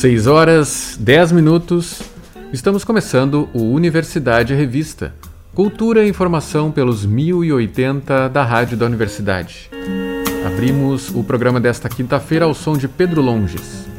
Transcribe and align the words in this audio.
6 0.00 0.26
horas 0.26 0.96
10 0.98 1.32
minutos. 1.32 2.00
Estamos 2.54 2.84
começando 2.84 3.50
o 3.52 3.64
Universidade 3.64 4.54
Revista. 4.54 5.12
Cultura 5.54 6.06
e 6.06 6.08
informação 6.08 6.70
pelos 6.72 7.04
1080 7.04 8.30
da 8.30 8.42
Rádio 8.42 8.78
da 8.78 8.86
Universidade. 8.86 9.70
Abrimos 10.46 11.10
o 11.14 11.22
programa 11.22 11.60
desta 11.60 11.86
quinta-feira 11.86 12.46
ao 12.46 12.54
som 12.54 12.78
de 12.78 12.88
Pedro 12.88 13.20
Longes. 13.20 13.89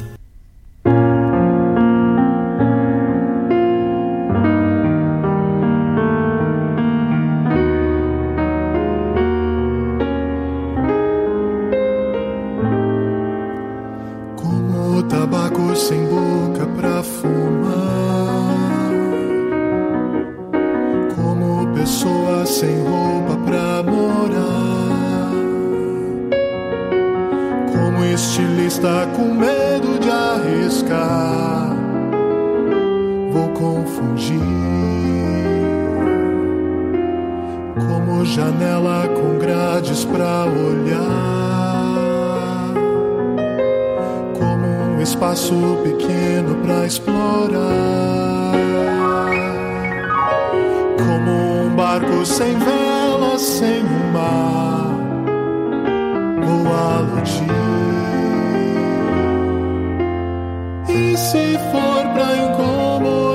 E 60.94 61.16
se 61.16 61.58
for 61.70 62.02
pra 62.14 62.36
incomodar? 62.36 63.31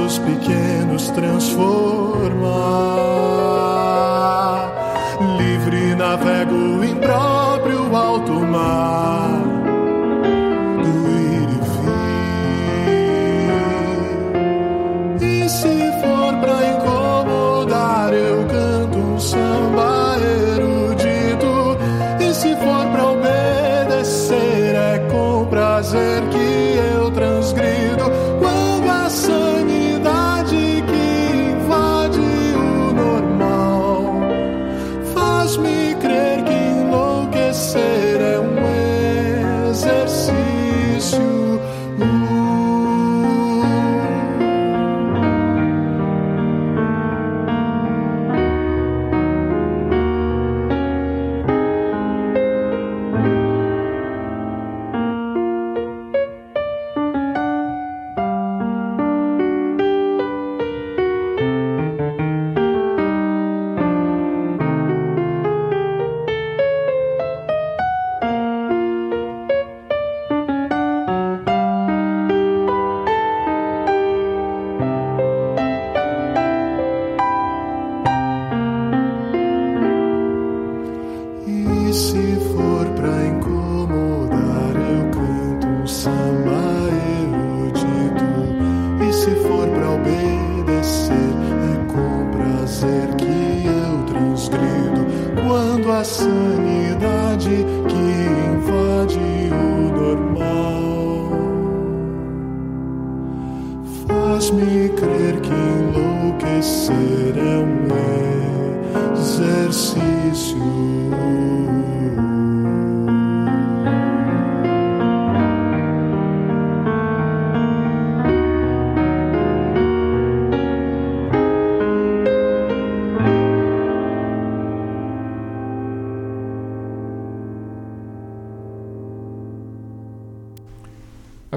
passos 0.00 0.18
pequenos 0.20 1.10
transformar. 1.12 2.89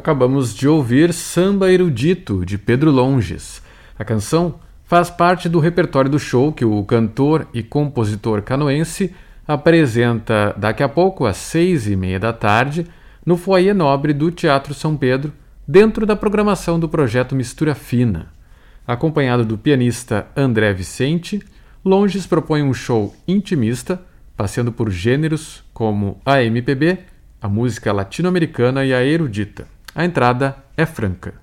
Acabamos 0.04 0.54
de 0.54 0.68
ouvir 0.68 1.14
Samba 1.14 1.72
Erudito, 1.72 2.46
de 2.46 2.58
Pedro 2.58 2.92
Longes. 2.92 3.64
A 3.98 4.04
canção 4.04 4.56
faz 4.84 5.10
parte 5.10 5.48
do 5.48 5.60
repertório 5.60 6.12
do 6.12 6.20
show 6.20 6.52
que 6.52 6.66
o 6.66 6.84
cantor 6.84 7.48
e 7.54 7.64
compositor 7.64 8.42
canoense 8.42 9.16
apresenta 9.48 10.54
daqui 10.58 10.84
a 10.84 10.90
pouco, 10.90 11.26
às 11.26 11.38
seis 11.38 11.88
e 11.88 11.96
meia 11.96 12.20
da 12.20 12.34
tarde, 12.34 12.86
no 13.26 13.38
foyer 13.38 13.74
nobre 13.74 14.12
do 14.12 14.30
Teatro 14.30 14.74
São 14.74 14.98
Pedro, 14.98 15.32
dentro 15.66 16.06
da 16.06 16.18
programação 16.18 16.78
do 16.78 16.90
projeto 16.90 17.34
Mistura 17.34 17.74
Fina. 17.74 18.28
Acompanhado 18.86 19.46
do 19.46 19.58
pianista 19.58 20.28
André 20.36 20.74
Vicente, 20.74 21.42
Longes 21.84 22.28
propõe 22.28 22.62
um 22.62 22.74
show 22.74 23.16
intimista, 23.26 24.02
passeando 24.36 24.74
por 24.74 24.92
gêneros 24.92 25.64
como 25.74 26.20
a 26.26 26.44
MPB, 26.44 27.00
a 27.42 27.48
música 27.48 27.94
latino-americana 27.94 28.84
e 28.84 28.94
a 28.94 29.02
erudita. 29.02 29.72
A 29.96 30.04
entrada 30.04 30.56
é 30.76 30.88
franca. 30.88 31.36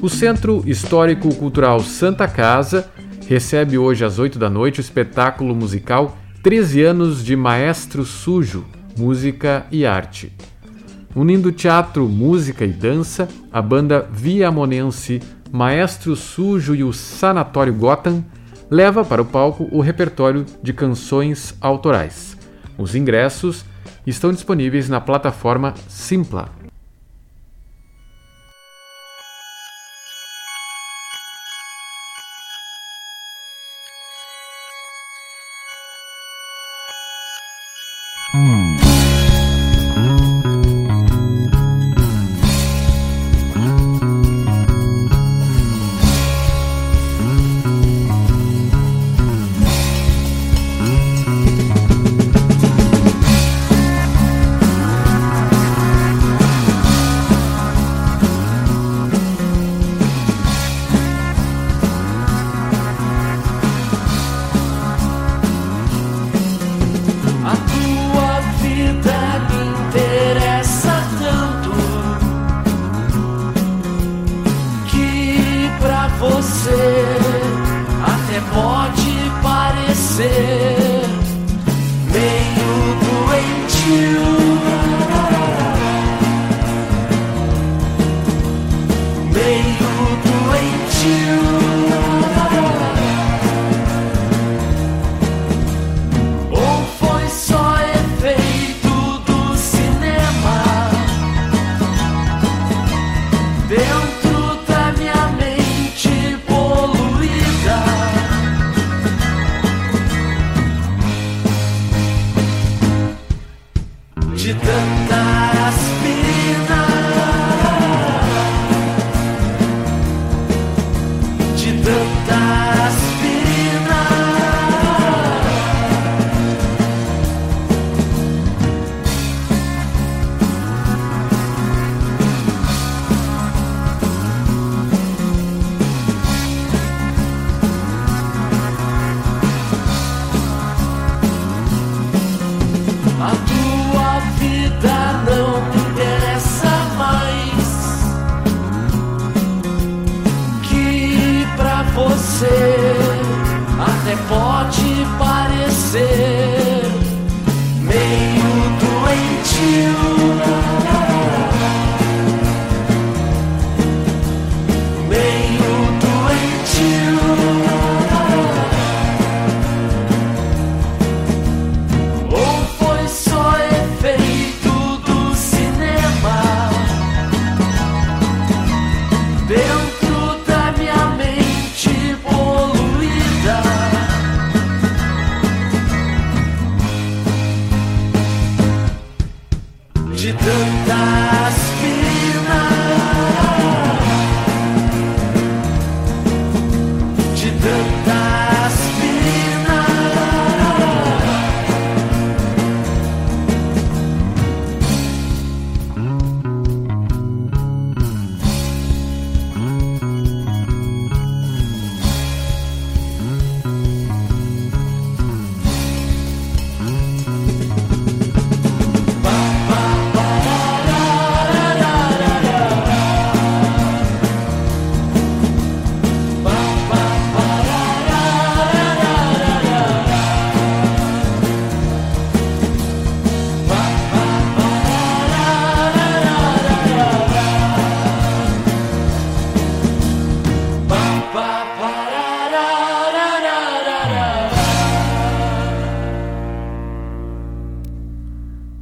O 0.00 0.08
Centro 0.08 0.62
Histórico 0.64 1.34
Cultural 1.34 1.80
Santa 1.80 2.28
Casa 2.28 2.88
recebe 3.26 3.76
hoje 3.76 4.04
às 4.04 4.20
8 4.20 4.38
da 4.38 4.48
noite 4.48 4.78
o 4.78 4.80
espetáculo 4.80 5.52
musical 5.52 6.16
13 6.44 6.84
anos 6.84 7.24
de 7.24 7.34
Maestro 7.34 8.04
Sujo, 8.04 8.64
Música 8.96 9.66
e 9.72 9.84
Arte. 9.84 10.32
Unindo 11.12 11.50
teatro, 11.50 12.08
música 12.08 12.64
e 12.64 12.68
dança, 12.68 13.28
a 13.52 13.60
banda 13.60 14.08
viamonense 14.12 15.20
Maestro 15.50 16.14
Sujo 16.14 16.76
e 16.76 16.84
o 16.84 16.92
Sanatório 16.92 17.74
Gotham 17.74 18.24
leva 18.70 19.04
para 19.04 19.22
o 19.22 19.24
palco 19.24 19.68
o 19.72 19.80
repertório 19.80 20.46
de 20.62 20.72
canções 20.72 21.52
autorais. 21.60 22.36
Os 22.78 22.94
ingressos 22.94 23.64
estão 24.06 24.32
disponíveis 24.32 24.88
na 24.88 25.00
plataforma 25.00 25.74
Simpla. 25.88 26.57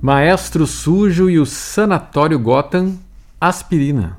Maestro 0.07 0.69
Sujo 0.69 1.29
e 1.29 1.37
o 1.37 1.45
Sanatório 1.45 2.39
Gotham, 2.39 2.97
Aspirina. 3.41 4.17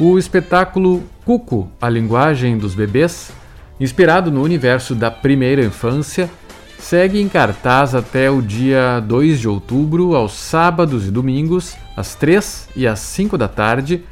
O 0.00 0.18
espetáculo 0.18 1.04
Cuco, 1.26 1.70
a 1.78 1.90
linguagem 1.90 2.56
dos 2.56 2.74
bebês, 2.74 3.30
inspirado 3.78 4.30
no 4.30 4.42
universo 4.42 4.94
da 4.94 5.10
primeira 5.10 5.62
infância, 5.62 6.30
segue 6.78 7.20
em 7.20 7.28
cartaz 7.28 7.94
até 7.94 8.30
o 8.30 8.40
dia 8.40 8.98
2 9.00 9.38
de 9.38 9.46
outubro, 9.46 10.16
aos 10.16 10.32
sábados 10.32 11.06
e 11.06 11.10
domingos, 11.10 11.76
às 11.94 12.14
3 12.14 12.70
e 12.74 12.86
às 12.86 13.00
5 13.00 13.36
da 13.36 13.48
tarde, 13.48 14.02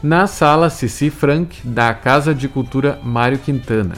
na 0.00 0.28
sala 0.28 0.70
Cici 0.70 1.10
Frank 1.10 1.66
da 1.66 1.92
Casa 1.94 2.32
de 2.32 2.46
Cultura 2.46 2.96
Mário 3.02 3.40
Quintana. 3.40 3.96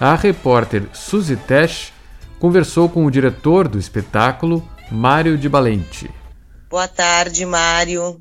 A 0.00 0.14
repórter 0.14 0.84
Suzy 0.94 1.36
Tesch 1.36 1.94
conversou 2.38 2.88
com 2.88 3.04
o 3.04 3.10
diretor 3.10 3.68
do 3.68 3.78
espetáculo, 3.78 4.62
Mário 4.90 5.36
de 5.38 5.48
Balente. 5.48 6.10
Boa 6.68 6.88
tarde, 6.88 7.46
Mário. 7.46 8.20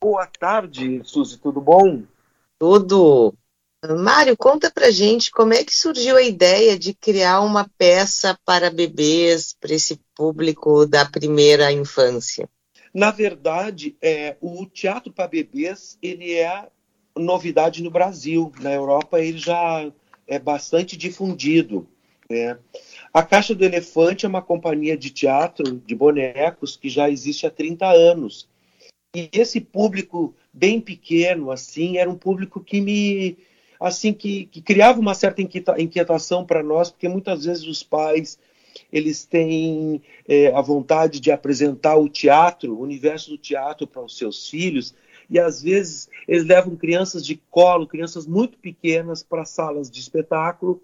Boa 0.00 0.26
tarde, 0.26 1.00
Suzy, 1.04 1.38
tudo 1.38 1.60
bom? 1.60 2.02
Tudo. 2.58 3.34
Mário, 3.98 4.36
conta 4.36 4.70
pra 4.70 4.90
gente 4.90 5.30
como 5.30 5.52
é 5.54 5.62
que 5.64 5.74
surgiu 5.74 6.16
a 6.16 6.22
ideia 6.22 6.78
de 6.78 6.94
criar 6.94 7.40
uma 7.40 7.68
peça 7.76 8.38
para 8.44 8.70
bebês, 8.70 9.54
para 9.60 9.74
esse 9.74 10.00
público 10.14 10.86
da 10.86 11.04
primeira 11.04 11.70
infância. 11.72 12.48
Na 12.92 13.10
verdade, 13.10 13.96
é, 14.00 14.36
o 14.40 14.64
teatro 14.66 15.12
para 15.12 15.28
bebês 15.28 15.98
ele 16.02 16.34
é 16.34 16.68
novidade 17.16 17.82
no 17.82 17.90
Brasil. 17.90 18.50
Na 18.60 18.72
Europa 18.72 19.20
ele 19.20 19.38
já 19.38 19.90
é 20.26 20.38
bastante 20.38 20.96
difundido. 20.96 21.86
Né? 22.28 22.58
A 23.16 23.22
Caixa 23.22 23.54
do 23.54 23.64
Elefante 23.64 24.26
é 24.26 24.28
uma 24.28 24.42
companhia 24.42 24.94
de 24.94 25.08
teatro 25.08 25.80
de 25.86 25.94
bonecos 25.94 26.76
que 26.76 26.90
já 26.90 27.08
existe 27.08 27.46
há 27.46 27.50
30 27.50 27.86
anos. 27.86 28.46
E 29.16 29.30
esse 29.32 29.58
público 29.58 30.34
bem 30.52 30.82
pequeno, 30.82 31.50
assim, 31.50 31.96
era 31.96 32.10
um 32.10 32.14
público 32.14 32.60
que 32.60 32.78
me 32.78 33.38
assim 33.80 34.12
que, 34.12 34.44
que 34.44 34.60
criava 34.60 35.00
uma 35.00 35.14
certa 35.14 35.40
inquietação 35.40 36.44
para 36.44 36.62
nós, 36.62 36.90
porque 36.90 37.08
muitas 37.08 37.46
vezes 37.46 37.64
os 37.64 37.82
pais 37.82 38.38
eles 38.92 39.24
têm 39.24 40.02
é, 40.28 40.48
a 40.48 40.60
vontade 40.60 41.18
de 41.18 41.32
apresentar 41.32 41.96
o 41.96 42.10
teatro, 42.10 42.74
o 42.74 42.82
universo 42.82 43.30
do 43.30 43.38
teatro 43.38 43.86
para 43.86 44.04
os 44.04 44.18
seus 44.18 44.50
filhos, 44.50 44.94
e 45.30 45.38
às 45.38 45.62
vezes 45.62 46.06
eles 46.28 46.44
levam 46.44 46.76
crianças 46.76 47.24
de 47.24 47.40
colo, 47.50 47.86
crianças 47.86 48.26
muito 48.26 48.58
pequenas, 48.58 49.22
para 49.22 49.46
salas 49.46 49.90
de 49.90 50.00
espetáculo, 50.00 50.82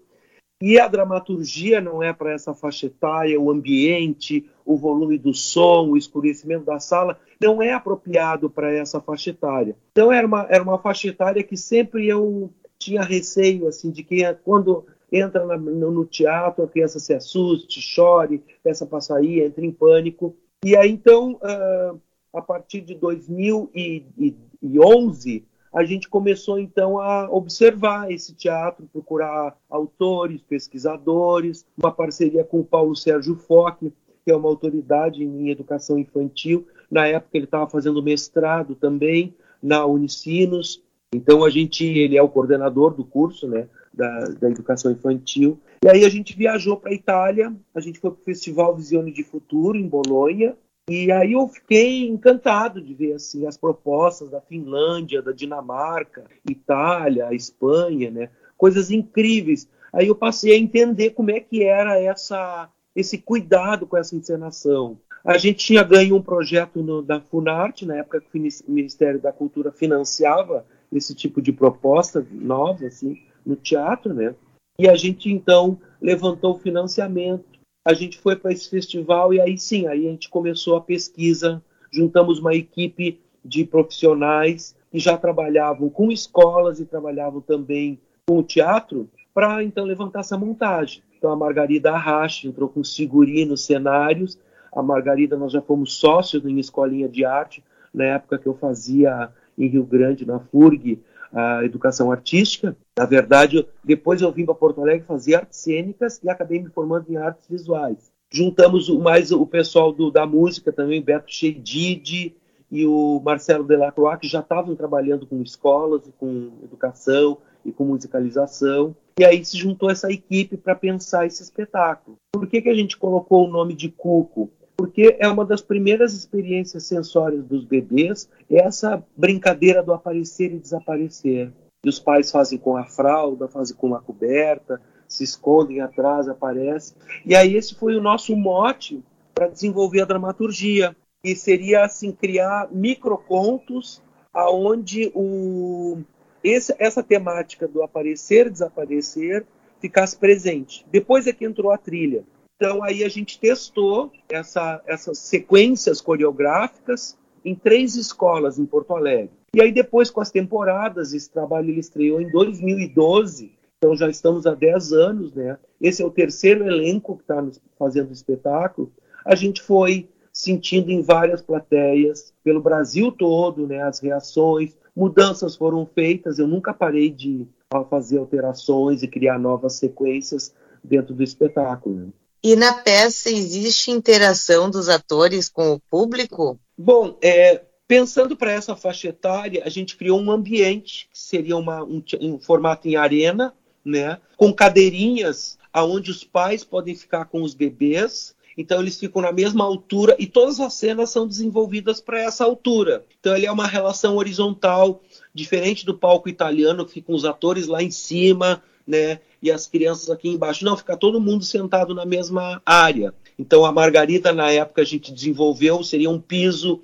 e 0.65 0.79
a 0.79 0.87
dramaturgia 0.87 1.81
não 1.81 2.01
é 2.01 2.13
para 2.13 2.31
essa 2.31 2.53
faixa 2.53 2.85
etária, 2.85 3.37
o 3.37 3.51
ambiente, 3.51 4.49
o 4.65 4.77
volume 4.77 5.17
do 5.17 5.33
som, 5.33 5.89
o 5.89 5.97
escurecimento 5.97 6.63
da 6.63 6.79
sala, 6.79 7.19
não 7.37 7.61
é 7.61 7.73
apropriado 7.73 8.49
para 8.49 8.71
essa 8.71 9.01
faixa 9.01 9.31
etária. 9.31 9.75
Então 9.91 10.09
era 10.09 10.25
uma, 10.25 10.47
era 10.49 10.63
uma 10.63 10.79
faixa 10.79 11.09
etária 11.09 11.43
que 11.43 11.57
sempre 11.57 12.07
eu 12.07 12.49
tinha 12.79 13.01
receio 13.01 13.67
assim 13.67 13.91
de 13.91 14.05
que 14.05 14.23
quando 14.35 14.85
entra 15.11 15.45
na, 15.45 15.57
no, 15.57 15.91
no, 15.91 16.05
teatro 16.05 16.63
a 16.63 16.67
criança 16.67 16.97
se 16.97 17.13
assuste, 17.13 17.81
chore, 17.81 18.41
peça 18.63 18.85
para 18.85 19.01
sair, 19.01 19.41
entre 19.41 19.67
em 19.67 19.71
pânico. 19.71 20.33
E 20.63 20.77
aí 20.77 20.89
então, 20.89 21.37
uh, 21.43 21.99
a 22.33 22.41
partir 22.41 22.79
de 22.79 22.95
2011, 22.95 25.45
a 25.73 25.83
gente 25.83 26.07
começou 26.07 26.59
então 26.59 26.99
a 26.99 27.27
observar 27.31 28.11
esse 28.11 28.33
teatro, 28.33 28.87
procurar 28.93 29.57
autores, 29.69 30.41
pesquisadores, 30.41 31.65
uma 31.75 31.91
parceria 31.91 32.43
com 32.43 32.59
o 32.59 32.65
Paulo 32.65 32.95
Sérgio 32.95 33.35
Foque, 33.35 33.91
que 34.23 34.31
é 34.31 34.35
uma 34.35 34.47
autoridade 34.47 35.23
em 35.23 35.49
educação 35.49 35.97
infantil. 35.97 36.67
Na 36.89 37.07
época 37.07 37.37
ele 37.37 37.45
estava 37.45 37.67
fazendo 37.67 38.03
mestrado 38.03 38.75
também 38.75 39.35
na 39.61 39.85
Unicinos, 39.85 40.83
então 41.13 41.43
a 41.43 41.49
gente, 41.49 41.85
ele 41.85 42.17
é 42.17 42.21
o 42.21 42.29
coordenador 42.29 42.93
do 42.93 43.03
curso, 43.03 43.47
né, 43.47 43.67
da, 43.93 44.25
da 44.39 44.49
educação 44.49 44.91
infantil. 44.91 45.59
E 45.83 45.89
aí 45.89 46.05
a 46.05 46.09
gente 46.09 46.35
viajou 46.35 46.77
para 46.77 46.91
a 46.91 46.95
Itália, 46.95 47.53
a 47.73 47.79
gente 47.79 47.99
foi 47.99 48.11
para 48.11 48.21
o 48.21 48.25
Festival 48.25 48.75
Visione 48.75 49.11
de 49.11 49.23
Futuro 49.23 49.77
em 49.77 49.87
Bolonha, 49.87 50.55
e 50.89 51.11
aí 51.11 51.33
eu 51.33 51.47
fiquei 51.47 52.07
encantado 52.07 52.81
de 52.81 52.93
ver 52.93 53.13
assim 53.13 53.47
as 53.47 53.57
propostas 53.57 54.29
da 54.29 54.41
Finlândia, 54.41 55.21
da 55.21 55.31
Dinamarca, 55.31 56.25
Itália, 56.49 57.33
Espanha, 57.33 58.11
né, 58.11 58.29
coisas 58.57 58.91
incríveis. 58.91 59.67
Aí 59.93 60.07
eu 60.07 60.15
passei 60.15 60.53
a 60.53 60.57
entender 60.57 61.11
como 61.11 61.31
é 61.31 61.39
que 61.39 61.63
era 61.63 61.99
essa 61.99 62.69
esse 62.95 63.17
cuidado 63.17 63.87
com 63.87 63.97
essa 63.97 64.15
encenação. 64.15 64.99
A 65.25 65.37
gente 65.37 65.65
tinha 65.65 65.83
ganho 65.83 66.15
um 66.15 66.21
projeto 66.21 66.83
no, 66.83 67.01
da 67.01 67.19
Funarte, 67.19 67.85
na 67.85 67.95
época 67.95 68.21
que 68.21 68.37
o 68.37 68.71
Ministério 68.71 69.19
da 69.19 69.31
Cultura 69.31 69.71
financiava 69.71 70.65
esse 70.91 71.15
tipo 71.15 71.41
de 71.41 71.51
proposta 71.51 72.25
nova 72.29 72.85
assim 72.85 73.19
no 73.45 73.55
teatro, 73.55 74.13
né? 74.13 74.35
E 74.77 74.87
a 74.87 74.95
gente 74.95 75.31
então 75.31 75.79
levantou 76.01 76.55
o 76.55 76.59
financiamento. 76.59 77.45
A 77.85 77.93
gente 77.93 78.17
foi 78.17 78.35
para 78.35 78.51
esse 78.51 78.69
festival 78.69 79.33
e 79.33 79.41
aí 79.41 79.57
sim, 79.57 79.87
aí 79.87 80.07
a 80.07 80.11
gente 80.11 80.29
começou 80.29 80.77
a 80.77 80.81
pesquisa, 80.81 81.61
juntamos 81.91 82.39
uma 82.39 82.55
equipe 82.55 83.19
de 83.43 83.65
profissionais 83.65 84.75
que 84.89 84.99
já 84.99 85.17
trabalhavam 85.17 85.89
com 85.89 86.11
escolas 86.11 86.79
e 86.79 86.85
trabalhavam 86.85 87.41
também 87.41 87.99
com 88.25 88.37
o 88.37 88.43
teatro 88.43 89.09
para 89.33 89.61
então 89.63 89.83
levantar 89.83 90.21
essa 90.21 90.37
montagem. 90.37 91.03
Então 91.17 91.31
a 91.31 91.35
Margarida 91.35 91.91
Arrache 91.91 92.47
entrou 92.47 92.69
com 92.69 92.83
figurinos, 92.83 93.65
cenários. 93.65 94.39
A 94.71 94.81
Margarida 94.81 95.35
nós 95.35 95.51
já 95.51 95.61
fomos 95.61 95.95
sócios 95.95 96.45
em 96.45 96.59
escolinha 96.59 97.09
de 97.09 97.25
arte 97.25 97.63
na 97.93 98.05
época 98.05 98.37
que 98.37 98.47
eu 98.47 98.53
fazia 98.53 99.29
em 99.57 99.67
Rio 99.67 99.83
Grande, 99.83 100.25
na 100.25 100.39
FURG, 100.39 100.99
a 101.33 101.65
educação 101.65 102.11
artística. 102.11 102.77
Na 102.97 103.05
verdade, 103.05 103.67
depois 103.83 104.21
eu 104.21 104.31
vim 104.31 104.45
para 104.45 104.53
Porto 104.53 104.81
Alegre 104.81 105.05
fazer 105.05 105.35
artes 105.35 105.59
cênicas 105.59 106.21
e 106.23 106.29
acabei 106.29 106.61
me 106.61 106.69
formando 106.69 107.09
em 107.09 107.17
artes 107.17 107.47
visuais. 107.49 108.11
Juntamos 108.31 108.89
mais 108.89 109.31
o 109.31 109.45
pessoal 109.45 109.91
do, 109.91 110.09
da 110.09 110.25
música 110.25 110.71
também, 110.71 111.01
Beto 111.01 111.31
Chedid 111.31 112.35
e 112.71 112.85
o 112.85 113.21
Marcelo 113.23 113.63
Delacroix, 113.63 114.19
que 114.19 114.27
já 114.27 114.39
estavam 114.39 114.75
trabalhando 114.75 115.27
com 115.27 115.41
escolas, 115.41 116.01
com 116.17 116.51
educação 116.63 117.37
e 117.63 117.71
com 117.71 117.85
musicalização. 117.85 118.95
E 119.19 119.23
aí 119.23 119.45
se 119.45 119.57
juntou 119.57 119.89
essa 119.89 120.11
equipe 120.11 120.57
para 120.57 120.75
pensar 120.75 121.27
esse 121.27 121.43
espetáculo. 121.43 122.17
Por 122.31 122.47
que, 122.47 122.61
que 122.61 122.69
a 122.69 122.73
gente 122.73 122.97
colocou 122.97 123.47
o 123.47 123.51
nome 123.51 123.75
de 123.75 123.89
Cuco? 123.89 124.49
Porque 124.83 125.15
é 125.17 125.29
uma 125.29 125.45
das 125.45 125.61
primeiras 125.61 126.13
experiências 126.13 126.83
sensórias 126.83 127.45
dos 127.45 127.63
bebês, 127.63 128.27
é 128.51 128.57
essa 128.57 129.01
brincadeira 129.15 129.81
do 129.81 129.93
aparecer 129.93 130.53
e 130.53 130.59
desaparecer. 130.59 131.53
E 131.85 131.87
os 131.87 131.99
pais 131.99 132.29
fazem 132.29 132.59
com 132.59 132.75
a 132.75 132.83
fralda, 132.83 133.47
fazem 133.47 133.77
com 133.77 133.95
a 133.95 134.01
coberta, 134.01 134.81
se 135.07 135.23
escondem 135.23 135.79
atrás, 135.79 136.27
aparecem. 136.27 136.97
E 137.25 137.33
aí 137.33 137.55
esse 137.55 137.75
foi 137.75 137.95
o 137.95 138.01
nosso 138.01 138.35
mote 138.35 139.01
para 139.33 139.47
desenvolver 139.47 140.01
a 140.01 140.05
dramaturgia, 140.05 140.93
que 141.23 141.33
seria 141.33 141.85
assim 141.85 142.11
criar 142.11 142.67
microcontos 142.69 144.01
aonde 144.33 145.13
o 145.15 145.99
esse, 146.43 146.75
essa 146.77 147.01
temática 147.01 147.69
do 147.69 147.81
aparecer 147.81 148.49
desaparecer 148.49 149.45
ficasse 149.79 150.17
presente. 150.17 150.85
Depois 150.91 151.25
é 151.25 151.31
que 151.31 151.45
entrou 151.45 151.71
a 151.71 151.77
trilha. 151.77 152.25
Então 152.63 152.81
aí 152.81 153.03
a 153.03 153.09
gente 153.09 153.37
testou 153.37 154.09
essa, 154.29 154.81
essas 154.87 155.17
sequências 155.17 155.99
coreográficas 155.99 157.17
em 157.43 157.53
três 157.53 157.97
escolas 157.97 158.57
em 158.57 158.65
Porto 158.65 158.95
Alegre. 158.95 159.31
E 159.53 159.61
aí 159.61 159.69
depois 159.69 160.09
com 160.09 160.21
as 160.21 160.31
temporadas, 160.31 161.13
esse 161.13 161.29
trabalho 161.29 161.69
ele 161.69 161.81
estreou 161.81 162.21
em 162.21 162.31
2012, 162.31 163.51
então 163.77 163.93
já 163.97 164.09
estamos 164.09 164.45
há 164.45 164.55
10 164.55 164.93
anos, 164.93 165.33
né? 165.33 165.57
Esse 165.81 166.01
é 166.01 166.05
o 166.05 166.09
terceiro 166.09 166.65
elenco 166.65 167.17
que 167.17 167.23
está 167.23 167.45
fazendo 167.77 168.11
o 168.11 168.13
espetáculo. 168.13 168.93
A 169.25 169.35
gente 169.35 169.61
foi 169.61 170.07
sentindo 170.31 170.89
em 170.89 171.01
várias 171.01 171.41
plateias, 171.41 172.33
pelo 172.45 172.61
Brasil 172.61 173.11
todo, 173.11 173.67
né, 173.67 173.83
as 173.83 173.99
reações, 173.99 174.73
mudanças 174.95 175.57
foram 175.57 175.85
feitas, 175.85 176.39
eu 176.39 176.47
nunca 176.47 176.73
parei 176.73 177.09
de 177.09 177.45
fazer 177.89 178.19
alterações 178.19 179.03
e 179.03 179.07
criar 179.09 179.37
novas 179.37 179.73
sequências 179.73 180.55
dentro 180.81 181.13
do 181.13 181.23
espetáculo. 181.23 182.13
E 182.43 182.57
na 182.57 182.73
peça 182.73 183.29
existe 183.29 183.89
interação 183.89 184.69
dos 184.69 184.89
atores 184.89 185.47
com 185.47 185.71
o 185.71 185.79
público? 185.79 186.59
Bom, 186.77 187.17
é, 187.21 187.61
pensando 187.87 188.35
para 188.35 188.51
essa 188.51 188.75
faixa 188.75 189.07
etária, 189.07 189.63
a 189.65 189.69
gente 189.69 189.95
criou 189.95 190.19
um 190.19 190.29
ambiente 190.29 191.07
que 191.09 191.17
seria 191.17 191.55
uma, 191.55 191.81
um, 191.83 192.03
um 192.19 192.37
formato 192.37 192.85
em 192.87 192.97
arena, 192.97 193.53
né, 193.85 194.19
com 194.35 194.53
cadeirinhas 194.53 195.57
aonde 195.71 196.11
os 196.11 196.23
pais 196.23 196.63
podem 196.65 196.95
ficar 196.95 197.25
com 197.25 197.41
os 197.41 197.53
bebês. 197.53 198.35
Então 198.57 198.81
eles 198.81 198.99
ficam 198.99 199.21
na 199.21 199.31
mesma 199.31 199.63
altura 199.63 200.15
e 200.19 200.27
todas 200.27 200.59
as 200.59 200.73
cenas 200.73 201.09
são 201.09 201.25
desenvolvidas 201.25 202.01
para 202.01 202.21
essa 202.21 202.43
altura. 202.43 203.05
Então 203.19 203.35
ele 203.35 203.45
é 203.45 203.51
uma 203.51 203.65
relação 203.65 204.17
horizontal, 204.17 205.01
diferente 205.33 205.85
do 205.85 205.97
palco 205.97 206.29
italiano, 206.29 206.85
que 206.85 206.93
ficam 206.93 207.15
os 207.15 207.25
atores 207.25 207.67
lá 207.67 207.81
em 207.81 207.89
cima, 207.89 208.61
né? 208.87 209.19
E 209.41 209.51
as 209.51 209.67
crianças 209.67 210.09
aqui 210.09 210.29
embaixo. 210.29 210.65
Não, 210.65 210.77
fica 210.77 210.95
todo 210.95 211.21
mundo 211.21 211.43
sentado 211.43 211.93
na 211.93 212.05
mesma 212.05 212.61
área. 212.65 213.13
Então 213.37 213.65
a 213.65 213.71
margarida 213.71 214.31
na 214.31 214.51
época 214.51 214.81
a 214.81 214.85
gente 214.85 215.11
desenvolveu 215.11 215.83
seria 215.83 216.09
um 216.09 216.19
piso 216.19 216.81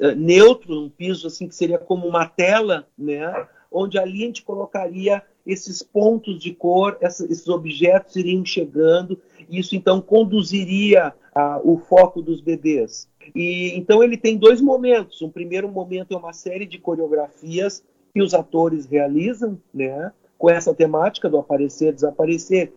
uh, 0.00 0.14
neutro, 0.16 0.80
um 0.80 0.88
piso 0.88 1.26
assim 1.26 1.48
que 1.48 1.54
seria 1.54 1.78
como 1.78 2.06
uma 2.06 2.26
tela, 2.26 2.86
né? 2.98 3.46
Onde 3.70 3.98
ali 3.98 4.24
a 4.24 4.26
gente 4.26 4.42
colocaria 4.42 5.22
esses 5.46 5.82
pontos 5.82 6.38
de 6.38 6.52
cor, 6.52 6.98
esses 7.00 7.48
objetos 7.48 8.16
iriam 8.16 8.44
chegando, 8.44 9.18
e 9.48 9.58
isso 9.58 9.74
então 9.74 10.00
conduziria 10.00 11.12
uh, 11.34 11.72
o 11.72 11.78
foco 11.78 12.22
dos 12.22 12.40
bebês. 12.40 13.08
E 13.34 13.72
então 13.76 14.02
ele 14.02 14.16
tem 14.16 14.36
dois 14.36 14.60
momentos. 14.60 15.22
Um 15.22 15.30
primeiro 15.30 15.68
momento 15.68 16.14
é 16.14 16.16
uma 16.16 16.32
série 16.32 16.66
de 16.66 16.78
coreografias 16.78 17.82
que 18.12 18.22
os 18.22 18.34
atores 18.34 18.86
realizam, 18.86 19.58
né? 19.72 20.12
Com 20.42 20.50
essa 20.50 20.74
temática 20.74 21.28
do 21.28 21.38
aparecer, 21.38 21.92
desaparecer, 21.92 22.72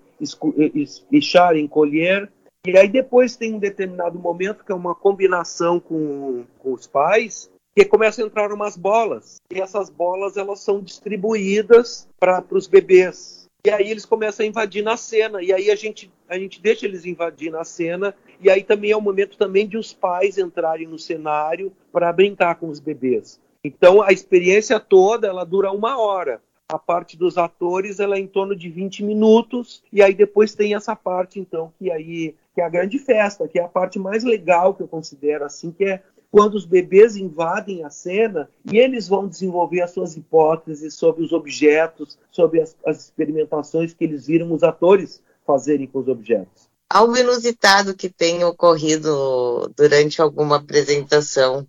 ixar, 1.11 1.57
encolher. 1.57 2.31
E 2.63 2.77
aí 2.77 2.87
depois 2.87 3.35
tem 3.35 3.55
um 3.55 3.59
determinado 3.59 4.19
momento 4.19 4.63
que 4.63 4.71
é 4.71 4.75
uma 4.75 4.93
combinação 4.93 5.79
com, 5.79 6.43
com 6.59 6.73
os 6.73 6.85
pais, 6.85 7.49
E 7.75 7.83
começam 7.83 8.23
a 8.23 8.27
entrar 8.27 8.53
umas 8.53 8.77
bolas, 8.77 9.37
e 9.51 9.59
essas 9.59 9.89
bolas 9.89 10.37
elas 10.37 10.59
são 10.59 10.79
distribuídas 10.79 12.07
para 12.19 12.41
os 12.51 12.67
bebês. 12.67 13.47
E 13.65 13.69
aí 13.71 13.89
eles 13.89 14.05
começam 14.05 14.45
a 14.45 14.47
invadir 14.47 14.83
na 14.83 14.95
cena, 14.95 15.41
e 15.41 15.51
aí 15.51 15.71
a 15.71 15.75
gente, 15.75 16.09
a 16.29 16.37
gente 16.37 16.61
deixa 16.61 16.85
eles 16.85 17.03
invadir 17.03 17.51
na 17.51 17.63
cena, 17.63 18.15
e 18.39 18.49
aí 18.49 18.63
também 18.63 18.91
é 18.91 18.95
o 18.95 19.01
momento 19.01 19.37
também 19.37 19.67
de 19.67 19.75
os 19.75 19.91
pais 19.91 20.37
entrarem 20.37 20.87
no 20.87 20.99
cenário 20.99 21.73
para 21.91 22.13
brincar 22.13 22.55
com 22.55 22.69
os 22.69 22.79
bebês. 22.79 23.41
Então 23.63 24.03
a 24.03 24.13
experiência 24.13 24.79
toda 24.79 25.27
ela 25.27 25.43
dura 25.43 25.71
uma 25.71 25.99
hora. 25.99 26.39
A 26.69 26.79
parte 26.79 27.15
dos 27.15 27.37
atores 27.37 27.99
ela 27.99 28.15
é 28.15 28.19
em 28.19 28.27
torno 28.27 28.55
de 28.55 28.69
20 28.69 29.03
minutos 29.03 29.83
e 29.91 30.01
aí 30.01 30.13
depois 30.13 30.55
tem 30.55 30.73
essa 30.73 30.95
parte 30.95 31.39
então 31.39 31.71
que 31.77 31.91
aí 31.91 32.35
que 32.53 32.61
é 32.61 32.63
a 32.63 32.69
grande 32.69 32.97
festa, 32.97 33.47
que 33.47 33.59
é 33.59 33.63
a 33.63 33.67
parte 33.67 33.99
mais 33.99 34.23
legal 34.23 34.73
que 34.73 34.81
eu 34.81 34.87
considero 34.87 35.43
assim, 35.43 35.71
que 35.71 35.83
é 35.83 36.01
quando 36.31 36.55
os 36.55 36.65
bebês 36.65 37.15
invadem 37.15 37.83
a 37.83 37.89
cena 37.89 38.49
e 38.71 38.77
eles 38.77 39.07
vão 39.07 39.27
desenvolver 39.27 39.81
as 39.81 39.91
suas 39.91 40.15
hipóteses 40.15 40.93
sobre 40.95 41.23
os 41.23 41.31
objetos, 41.31 42.17
sobre 42.31 42.61
as, 42.61 42.75
as 42.85 43.05
experimentações 43.05 43.93
que 43.93 44.03
eles 44.03 44.27
viram 44.27 44.51
os 44.53 44.63
atores 44.63 45.21
fazerem 45.45 45.85
com 45.85 45.99
os 45.99 46.07
objetos. 46.07 46.69
Algo 46.89 47.17
inusitado 47.17 47.95
que 47.95 48.09
tenha 48.09 48.47
ocorrido 48.47 49.71
durante 49.75 50.21
alguma 50.21 50.57
apresentação 50.57 51.67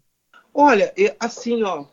Olha, 0.58 0.90
assim, 1.20 1.62
ó, 1.64 1.84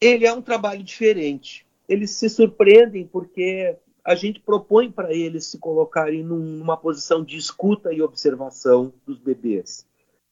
ele 0.00 0.24
é 0.24 0.32
um 0.32 0.40
trabalho 0.40 0.82
diferente. 0.82 1.66
Eles 1.90 2.12
se 2.12 2.30
surpreendem 2.30 3.04
porque 3.04 3.76
a 4.04 4.14
gente 4.14 4.38
propõe 4.38 4.92
para 4.92 5.12
eles 5.12 5.46
se 5.46 5.58
colocarem 5.58 6.22
numa 6.22 6.76
posição 6.76 7.24
de 7.24 7.36
escuta 7.36 7.92
e 7.92 8.00
observação 8.00 8.92
dos 9.04 9.18
bebês, 9.18 9.84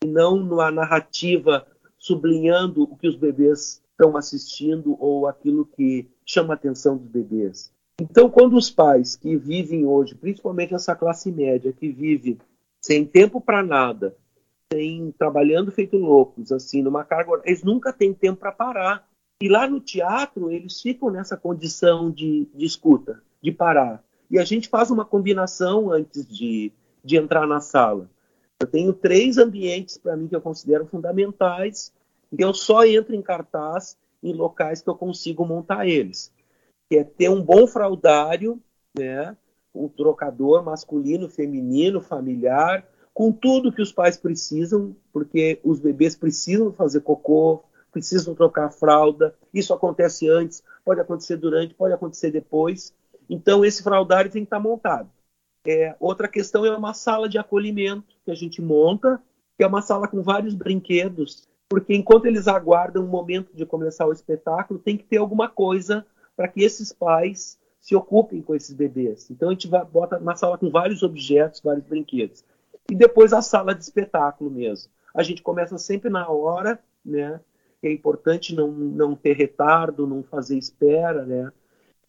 e 0.05 0.07
não 0.07 0.37
numa 0.37 0.71
narrativa 0.71 1.67
sublinhando 1.99 2.85
o 2.85 2.97
que 2.97 3.09
os 3.09 3.17
bebês 3.17 3.83
estão 3.91 4.17
assistindo 4.17 4.97
ou 5.01 5.27
aquilo 5.27 5.67
que 5.67 6.09
chama 6.25 6.55
a 6.55 6.57
atenção 6.57 6.97
dos 6.97 7.09
bebês. 7.09 7.73
Então, 8.01 8.31
quando 8.31 8.57
os 8.57 8.71
pais 8.71 9.17
que 9.17 9.37
vivem 9.37 9.85
hoje, 9.85 10.15
principalmente 10.15 10.73
essa 10.75 10.95
classe 10.95 11.33
média, 11.33 11.73
que 11.73 11.91
vive 11.91 12.39
sem 12.81 13.05
tempo 13.05 13.41
para 13.41 13.65
nada, 13.65 14.17
tem 14.69 15.13
trabalhando 15.19 15.73
feito 15.73 15.97
loucos, 15.97 16.53
assim, 16.53 16.83
numa 16.83 17.05
carga, 17.05 17.43
eles 17.45 17.65
nunca 17.65 17.93
têm 17.93 18.15
tempo 18.15 18.39
para 18.39 18.53
parar. 18.53 19.08
E 19.41 19.49
lá 19.49 19.69
no 19.69 19.81
teatro, 19.81 20.51
eles 20.51 20.81
ficam 20.81 21.11
nessa 21.11 21.37
condição 21.37 22.11
de, 22.11 22.49
de 22.55 22.65
escuta, 22.65 23.23
de 23.41 23.53
parar. 23.53 24.03
E 24.29 24.39
a 24.39 24.45
gente 24.45 24.69
faz 24.69 24.91
uma 24.91 25.05
combinação 25.05 25.93
antes 25.93 26.27
de, 26.27 26.73
de 27.05 27.17
entrar 27.17 27.47
na 27.47 27.61
sala. 27.61 28.11
Eu 28.61 28.67
tenho 28.67 28.93
três 28.93 29.39
ambientes 29.39 29.97
para 29.97 30.17
mim 30.17 30.27
que 30.27 30.35
eu 30.35 30.41
considero 30.41 30.87
fundamentais, 30.87 31.93
e 32.33 32.43
eu 32.43 32.53
só 32.53 32.85
entro 32.85 33.15
em 33.15 33.23
cartaz 33.23 33.97
em 34.21 34.33
locais 34.33 34.83
que 34.83 34.91
eu 34.91 34.97
consigo 34.97 35.47
montar 35.47 35.87
eles. 35.87 36.33
Que 36.91 36.99
é 36.99 37.05
ter 37.05 37.31
um 37.31 37.41
bom 37.41 37.67
fraudário, 37.67 38.61
né? 38.99 39.37
um 39.73 39.89
trocador 39.89 40.65
masculino, 40.65 41.29
feminino, 41.29 42.01
familiar, 42.01 42.85
com 43.15 43.31
tudo 43.31 43.73
que 43.73 43.83
os 43.83 43.93
pais 43.93 44.17
precisam, 44.17 44.97
porque 45.13 45.61
os 45.63 45.79
bebês 45.79 46.17
precisam 46.17 46.73
fazer 46.73 47.01
cocô, 47.01 47.63
precisam 47.91 48.35
trocar 48.35 48.71
fralda. 48.71 49.35
Isso 49.53 49.73
acontece 49.73 50.29
antes, 50.29 50.63
pode 50.85 51.01
acontecer 51.01 51.37
durante, 51.37 51.75
pode 51.75 51.95
acontecer 51.95 52.31
depois. 52.31 52.95
Então, 53.29 53.65
esse 53.65 53.83
fraldário 53.83 54.31
tem 54.31 54.43
que 54.43 54.47
estar 54.47 54.61
montado. 54.61 55.11
É, 55.67 55.95
outra 56.01 56.29
questão 56.29 56.65
é 56.65 56.77
uma 56.77 56.95
sala 56.95 57.29
de 57.29 57.39
acolhimento 57.39 58.15
que 58.25 58.31
a 58.31 58.35
gente 58.35 58.63
monta, 58.63 59.21
que 59.57 59.65
é 59.65 59.67
uma 59.67 59.83
sala 59.83 60.09
com 60.09 60.23
vários 60.23 60.55
brinquedos, 60.55 61.47
porque 61.69 61.95
enquanto 61.95 62.27
eles 62.27 62.49
aguardam 62.49 63.05
o 63.05 63.09
momento 63.09 63.55
de 63.55 63.67
começar 63.67 64.07
o 64.07 64.13
espetáculo, 64.13 64.79
tem 64.79 64.97
que 64.97 65.05
ter 65.05 65.19
alguma 65.19 65.49
coisa 65.49 66.07
para 66.37 66.49
que 66.49 66.63
esses 66.63 66.93
pais 66.93 67.59
se 67.81 67.95
ocupem 67.95 68.41
com 68.41 68.55
esses 68.55 68.73
bebês. 68.73 69.31
Então 69.31 69.51
a 69.51 69.53
gente 69.53 69.69
vai, 69.69 69.85
bota 69.85 70.19
uma 70.19 70.37
sala 70.37 70.57
com 70.57 70.71
vários 70.71 71.03
objetos, 71.03 71.61
vários 71.61 71.85
brinquedos 71.85 72.43
e 72.91 72.95
depois 72.95 73.33
a 73.33 73.43
sala 73.43 73.75
de 73.75 73.83
espetáculo 73.83 74.51
mesmo. 74.51 74.91
A 75.15 75.23
gente 75.23 75.43
começa 75.43 75.77
sempre 75.79 76.09
na 76.09 76.29
hora, 76.29 76.79
né? 77.05 77.41
É 77.83 77.93
importante 77.93 78.55
não, 78.55 78.71
não 78.71 79.15
ter 79.15 79.35
retardo, 79.35 80.07
não 80.07 80.23
fazer 80.23 80.59
espera, 80.59 81.25
né? 81.25 81.53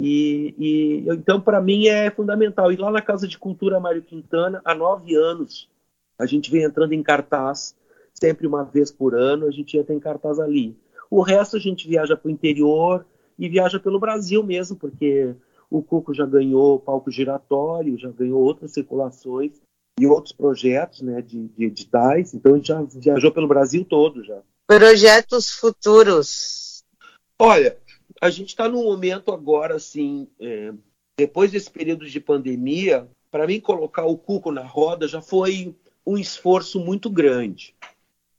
E, 0.02 0.56
e 0.58 1.06
então 1.10 1.40
para 1.42 1.62
mim 1.62 1.88
é 1.88 2.10
fundamental. 2.10 2.72
E 2.72 2.78
lá 2.78 2.90
na 2.90 3.02
Casa 3.02 3.28
de 3.28 3.38
Cultura 3.38 3.80
Mário 3.80 4.02
Quintana, 4.02 4.62
há 4.64 4.74
nove 4.74 5.16
anos, 5.16 5.70
a 6.18 6.26
gente 6.26 6.50
vem 6.50 6.64
entrando 6.64 6.94
em 6.94 7.04
cartaz, 7.04 7.76
sempre 8.14 8.48
uma 8.48 8.64
vez 8.64 8.92
por 8.92 9.14
ano, 9.14 9.46
a 9.46 9.52
gente 9.52 9.78
entra 9.78 9.94
em 9.94 10.00
cartaz 10.00 10.40
ali. 10.40 10.76
O 11.10 11.22
resto 11.22 11.58
a 11.58 11.60
gente 11.60 11.88
viaja 11.88 12.16
para 12.16 12.28
o 12.28 12.32
interior 12.32 13.06
e 13.38 13.50
viaja 13.50 13.80
pelo 13.80 14.00
Brasil 14.00 14.44
mesmo, 14.44 14.76
porque 14.76 15.36
o 15.70 15.82
Cuco 15.82 16.14
já 16.14 16.26
ganhou 16.26 16.80
palco 16.80 17.12
giratório, 17.12 17.98
já 17.98 18.10
ganhou 18.10 18.42
outras 18.42 18.72
circulações 18.72 19.62
e 20.00 20.06
outros 20.06 20.34
projetos 20.34 21.02
né, 21.02 21.22
de, 21.22 21.48
de 21.48 21.66
editais. 21.66 22.34
Então, 22.34 22.54
a 22.54 22.58
gente 22.58 22.68
já 22.68 22.82
viajou 22.82 23.32
pelo 23.32 23.48
Brasil 23.48 23.86
todo 23.86 24.24
já. 24.24 24.42
Projetos 24.70 25.50
futuros. 25.50 26.84
Olha, 27.40 27.76
a 28.22 28.30
gente 28.30 28.50
está 28.50 28.70
num 28.70 28.84
momento 28.84 29.32
agora, 29.32 29.78
assim, 29.78 30.28
é, 30.40 30.72
depois 31.18 31.50
desse 31.50 31.72
período 31.72 32.08
de 32.08 32.20
pandemia, 32.20 33.10
para 33.32 33.48
mim 33.48 33.60
colocar 33.60 34.06
o 34.06 34.16
Cuco 34.16 34.52
na 34.52 34.62
roda 34.62 35.08
já 35.08 35.24
foi 35.24 35.76
um 36.06 36.20
esforço 36.20 36.80
muito 36.80 37.10
grande, 37.10 37.74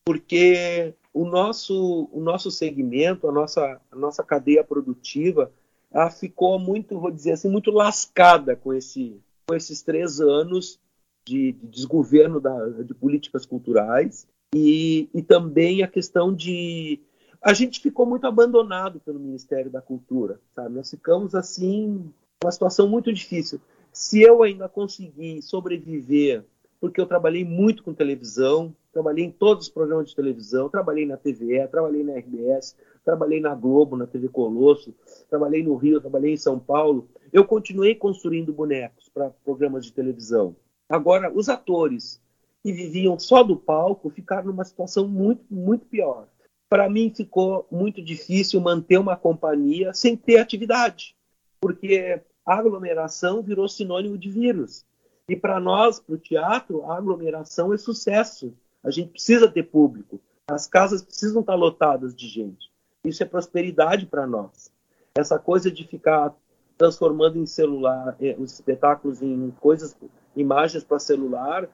porque 0.04 0.94
o 1.12 1.24
nosso, 1.24 2.08
o 2.12 2.20
nosso 2.20 2.48
segmento, 2.48 3.28
a 3.28 3.32
nossa, 3.32 3.80
a 3.90 3.96
nossa 3.96 4.22
cadeia 4.22 4.62
produtiva, 4.62 5.50
ela 5.90 6.10
ficou 6.10 6.60
muito, 6.60 7.00
vou 7.00 7.10
dizer 7.10 7.32
assim, 7.32 7.50
muito 7.50 7.72
lascada 7.72 8.54
com, 8.54 8.72
esse, 8.72 9.20
com 9.48 9.56
esses 9.56 9.82
três 9.82 10.20
anos 10.20 10.78
de, 11.26 11.50
de 11.50 11.66
desgoverno 11.66 12.40
da, 12.40 12.68
de 12.84 12.94
políticas 12.94 13.44
culturais 13.44 14.28
e, 14.54 15.08
e 15.14 15.22
também 15.22 15.82
a 15.82 15.88
questão 15.88 16.34
de 16.34 17.00
a 17.42 17.54
gente 17.54 17.80
ficou 17.80 18.04
muito 18.04 18.26
abandonado 18.26 19.00
pelo 19.00 19.18
Ministério 19.18 19.70
da 19.70 19.80
Cultura, 19.80 20.38
sabe? 20.54 20.74
Nós 20.74 20.90
ficamos 20.90 21.34
assim, 21.34 22.12
uma 22.42 22.52
situação 22.52 22.86
muito 22.86 23.12
difícil. 23.12 23.60
Se 23.92 24.20
eu 24.20 24.42
ainda 24.42 24.68
conseguir 24.68 25.40
sobreviver, 25.40 26.44
porque 26.78 27.00
eu 27.00 27.06
trabalhei 27.06 27.44
muito 27.44 27.82
com 27.82 27.94
televisão, 27.94 28.74
trabalhei 28.92 29.24
em 29.24 29.30
todos 29.30 29.66
os 29.66 29.72
programas 29.72 30.08
de 30.08 30.16
televisão, 30.16 30.68
trabalhei 30.68 31.06
na 31.06 31.16
TVE, 31.16 31.66
trabalhei 31.70 32.02
na 32.02 32.14
RBS, 32.14 32.76
trabalhei 33.04 33.40
na 33.40 33.54
Globo, 33.54 33.96
na 33.96 34.06
TV 34.06 34.28
Colosso, 34.28 34.94
trabalhei 35.28 35.62
no 35.62 35.76
Rio, 35.76 36.00
trabalhei 36.00 36.34
em 36.34 36.38
São 36.38 36.58
Paulo. 36.58 37.08
Eu 37.32 37.44
continuei 37.44 37.94
construindo 37.94 38.52
bonecos 38.52 39.08
para 39.08 39.30
programas 39.30 39.86
de 39.86 39.92
televisão. 39.92 40.54
Agora, 40.88 41.32
os 41.32 41.48
atores 41.48 42.20
que 42.62 42.72
viviam 42.72 43.18
só 43.18 43.42
do 43.42 43.56
palco 43.56 44.10
ficaram 44.10 44.46
numa 44.46 44.64
situação 44.64 45.08
muito, 45.08 45.44
muito 45.50 45.86
pior. 45.86 46.28
Para 46.68 46.88
mim, 46.88 47.12
ficou 47.14 47.66
muito 47.70 48.02
difícil 48.02 48.60
manter 48.60 48.98
uma 48.98 49.16
companhia 49.16 49.92
sem 49.92 50.16
ter 50.16 50.38
atividade, 50.38 51.16
porque 51.60 52.20
a 52.46 52.54
aglomeração 52.54 53.42
virou 53.42 53.68
sinônimo 53.68 54.16
de 54.16 54.30
vírus. 54.30 54.84
E 55.28 55.36
para 55.36 55.60
nós, 55.60 56.00
para 56.00 56.14
o 56.14 56.18
teatro, 56.18 56.84
a 56.84 56.96
aglomeração 56.96 57.72
é 57.72 57.78
sucesso. 57.78 58.52
A 58.82 58.90
gente 58.90 59.10
precisa 59.10 59.48
ter 59.48 59.64
público. 59.64 60.20
As 60.48 60.66
casas 60.66 61.02
precisam 61.02 61.40
estar 61.40 61.54
lotadas 61.54 62.14
de 62.14 62.28
gente. 62.28 62.70
Isso 63.04 63.22
é 63.22 63.26
prosperidade 63.26 64.06
para 64.06 64.26
nós. 64.26 64.72
Essa 65.14 65.38
coisa 65.38 65.70
de 65.70 65.86
ficar 65.86 66.34
transformando 66.76 67.38
em 67.38 67.46
celular 67.46 68.16
eh, 68.20 68.34
os 68.38 68.54
espetáculos 68.54 69.22
em 69.22 69.50
coisas 69.60 69.96
imagens 70.34 70.82
para 70.82 70.98
celular, 70.98 71.68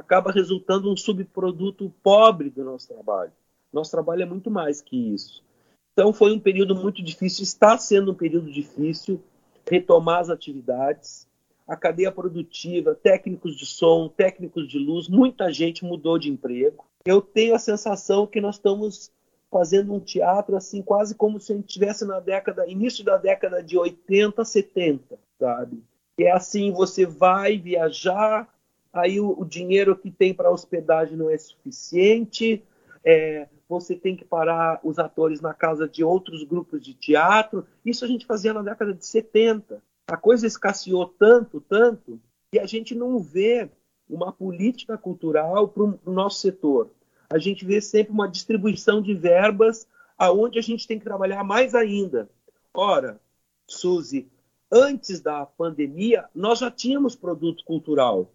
acaba 0.00 0.32
resultando 0.32 0.90
um 0.90 0.96
subproduto 0.96 1.92
pobre 2.02 2.50
do 2.50 2.64
nosso 2.64 2.88
trabalho. 2.88 3.32
Nosso 3.72 3.90
trabalho 3.90 4.22
é 4.22 4.26
muito 4.26 4.50
mais 4.50 4.80
que 4.80 4.96
isso. 4.96 5.44
Então 5.92 6.12
foi 6.12 6.32
um 6.32 6.40
período 6.40 6.74
muito 6.74 7.02
difícil, 7.02 7.44
está 7.44 7.76
sendo 7.76 8.12
um 8.12 8.14
período 8.14 8.50
difícil 8.50 9.22
retomar 9.68 10.20
as 10.20 10.30
atividades. 10.30 11.28
A 11.68 11.76
cadeia 11.76 12.10
produtiva, 12.10 12.94
técnicos 12.94 13.56
de 13.56 13.64
som, 13.64 14.08
técnicos 14.08 14.68
de 14.68 14.78
luz, 14.78 15.08
muita 15.08 15.52
gente 15.52 15.84
mudou 15.84 16.18
de 16.18 16.30
emprego. 16.30 16.84
Eu 17.04 17.20
tenho 17.20 17.54
a 17.54 17.58
sensação 17.58 18.26
que 18.26 18.40
nós 18.40 18.56
estamos 18.56 19.12
fazendo 19.50 19.92
um 19.92 20.00
teatro 20.00 20.56
assim 20.56 20.82
quase 20.82 21.14
como 21.14 21.38
se 21.38 21.52
a 21.52 21.56
gente 21.56 21.68
estivesse 21.68 22.04
na 22.04 22.20
década 22.20 22.66
início 22.66 23.04
da 23.04 23.16
década 23.16 23.62
de 23.62 23.76
80, 23.76 24.44
70, 24.44 25.18
sabe? 25.38 25.82
é 26.24 26.30
assim, 26.30 26.70
você 26.70 27.06
vai 27.06 27.56
viajar, 27.56 28.48
aí 28.92 29.20
o, 29.20 29.38
o 29.38 29.44
dinheiro 29.44 29.96
que 29.96 30.10
tem 30.10 30.34
para 30.34 30.50
hospedagem 30.50 31.16
não 31.16 31.30
é 31.30 31.38
suficiente, 31.38 32.62
é, 33.04 33.48
você 33.68 33.94
tem 33.94 34.16
que 34.16 34.24
parar 34.24 34.80
os 34.82 34.98
atores 34.98 35.40
na 35.40 35.54
casa 35.54 35.88
de 35.88 36.02
outros 36.02 36.42
grupos 36.42 36.82
de 36.82 36.94
teatro. 36.94 37.66
Isso 37.84 38.04
a 38.04 38.08
gente 38.08 38.26
fazia 38.26 38.52
na 38.52 38.62
década 38.62 38.92
de 38.92 39.06
70. 39.06 39.82
A 40.08 40.16
coisa 40.16 40.46
escasseou 40.46 41.06
tanto, 41.06 41.60
tanto, 41.60 42.20
que 42.52 42.58
a 42.58 42.66
gente 42.66 42.94
não 42.94 43.20
vê 43.20 43.70
uma 44.08 44.32
política 44.32 44.98
cultural 44.98 45.68
para 45.68 45.84
o 45.84 45.98
nosso 46.06 46.40
setor. 46.40 46.90
A 47.32 47.38
gente 47.38 47.64
vê 47.64 47.80
sempre 47.80 48.12
uma 48.12 48.28
distribuição 48.28 49.00
de 49.00 49.14
verbas 49.14 49.86
aonde 50.18 50.58
a 50.58 50.62
gente 50.62 50.86
tem 50.86 50.98
que 50.98 51.04
trabalhar 51.04 51.44
mais 51.44 51.74
ainda. 51.74 52.28
Ora, 52.74 53.20
Suzy, 53.68 54.28
antes 54.70 55.20
da 55.20 55.46
pandemia, 55.46 56.28
nós 56.34 56.58
já 56.58 56.70
tínhamos 56.70 57.14
produto 57.14 57.64
cultural. 57.64 58.30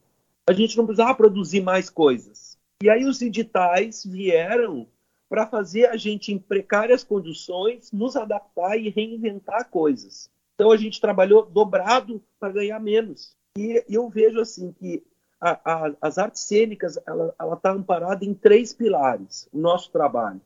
A 0.48 0.54
gente 0.54 0.78
não 0.78 0.86
precisava 0.86 1.16
produzir 1.16 1.62
mais 1.62 1.90
coisas. 1.90 2.58
E 2.84 2.90
aí 2.90 3.06
os 3.06 3.22
editais 3.22 4.04
vieram 4.06 4.88
para 5.28 5.48
fazer 5.48 5.88
a 5.88 5.98
gente, 5.98 6.32
em 6.32 6.38
precárias 6.38 7.04
condições, 7.04 7.92
nos 7.92 8.16
adaptar 8.16 8.78
e 8.78 8.90
reinventar 8.90 9.70
coisas. 9.70 10.30
Então 10.54 10.72
a 10.72 10.78
gente 10.78 11.02
trabalhou 11.02 11.46
dobrado 11.46 12.22
para 12.40 12.54
ganhar 12.54 12.80
menos. 12.80 13.36
E 13.58 13.84
eu 13.90 14.10
vejo 14.10 14.40
assim 14.40 14.72
que 14.72 15.04
a, 15.40 15.60
a, 15.66 15.92
as 16.02 16.18
artes 16.18 16.44
cênicas 16.44 16.98
ela 17.06 17.34
está 17.54 17.72
amparada 17.72 18.24
em 18.24 18.34
três 18.34 18.74
pilares. 18.74 19.48
O 19.52 19.58
nosso 19.58 19.92
trabalho. 19.92 20.42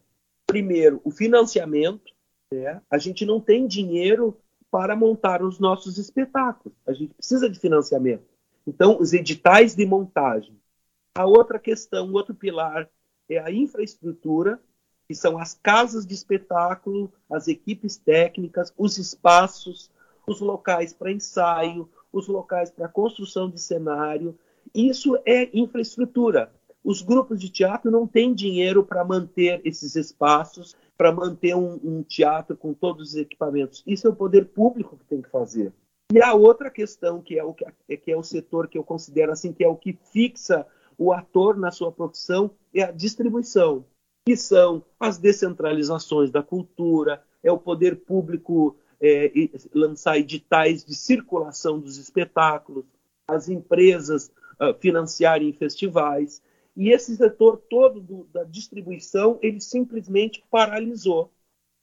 Primeiro, 0.48 1.02
o 1.04 1.12
financiamento. 1.12 2.14
Né? 2.52 2.82
A 2.90 2.98
gente 2.98 3.26
não 3.26 3.40
tem 3.40 3.68
dinheiro 3.68 4.38
para 4.72 4.96
montar 4.96 5.42
os 5.42 5.60
nossos 5.60 5.98
espetáculos. 5.98 6.78
A 6.88 6.94
gente 6.94 7.14
precisa 7.14 7.50
de 7.50 7.60
financiamento. 7.60 8.24
Então, 8.70 9.00
os 9.02 9.14
editais 9.14 9.76
de 9.76 9.84
montagem. 9.84 10.56
A 11.16 11.26
outra 11.26 11.58
questão, 11.58 12.14
outro 12.14 12.36
pilar 12.36 12.88
é 13.28 13.40
a 13.40 13.52
infraestrutura, 13.52 14.62
que 15.08 15.16
são 15.16 15.40
as 15.40 15.56
casas 15.56 16.06
de 16.06 16.14
espetáculo, 16.14 17.12
as 17.32 17.48
equipes 17.48 17.98
técnicas, 17.98 18.72
os 18.78 19.00
espaços, 19.00 19.92
os 20.28 20.40
locais 20.40 20.94
para 20.94 21.12
ensaio, 21.12 21.90
os 22.14 22.28
locais 22.28 22.70
para 22.70 22.88
construção 22.88 23.50
de 23.50 23.60
cenário. 23.60 24.38
Isso 24.72 25.18
é 25.26 25.50
infraestrutura. 25.52 26.54
Os 26.84 27.02
grupos 27.02 27.40
de 27.40 27.50
teatro 27.50 27.90
não 27.90 28.06
têm 28.06 28.36
dinheiro 28.36 28.84
para 28.84 29.04
manter 29.04 29.62
esses 29.66 29.96
espaços, 29.96 30.76
para 30.96 31.12
manter 31.12 31.56
um, 31.56 31.80
um, 31.84 32.04
teatro 32.04 32.56
com 32.56 32.72
todos 32.72 33.10
os 33.10 33.16
equipamentos. 33.16 33.82
Isso 33.88 34.06
é 34.06 34.12
o 34.12 34.16
poder 34.16 34.46
público 34.46 34.96
que 34.96 35.06
tem 35.06 35.24
que 35.24 35.30
fazer. 35.32 35.74
E 36.12 36.22
a 36.24 36.34
outra 36.34 36.72
questão, 36.72 37.22
que 37.22 37.38
é 37.38 37.44
o, 37.44 37.54
que 37.54 38.12
é 38.12 38.18
o 38.18 38.24
setor 38.24 38.68
que 38.68 38.78
eu 38.78 38.84
considero 38.84 39.32
assim, 39.32 39.54
que 39.54 39.64
é 39.64 39.68
o 39.68 39.76
que 39.76 39.98
fixa 40.12 40.66
o 40.98 41.14
ator 41.14 41.56
na 41.56 41.72
sua 41.72 41.92
profissão, 41.92 42.52
é 42.74 42.82
a 42.82 42.92
distribuição, 42.92 43.86
que 44.26 44.36
são 44.36 44.84
as 45.00 45.20
descentralizações 45.20 46.32
da 46.32 46.42
cultura, 46.42 47.24
é 47.44 47.52
o 47.52 47.60
poder 47.60 47.96
público 47.96 48.76
é, 49.00 49.32
lançar 49.74 50.18
editais 50.18 50.84
de 50.84 50.96
circulação 50.96 51.80
dos 51.80 51.98
espetáculos, 51.98 52.86
as 53.28 53.48
empresas 53.48 54.32
uh, 54.60 54.74
financiarem 54.80 55.54
festivais. 55.54 56.42
E 56.76 56.90
esse 56.90 57.16
setor 57.16 57.58
todo 57.70 58.02
do, 58.02 58.24
da 58.34 58.44
distribuição, 58.44 59.38
ele 59.42 59.62
simplesmente 59.62 60.44
paralisou. 60.50 61.32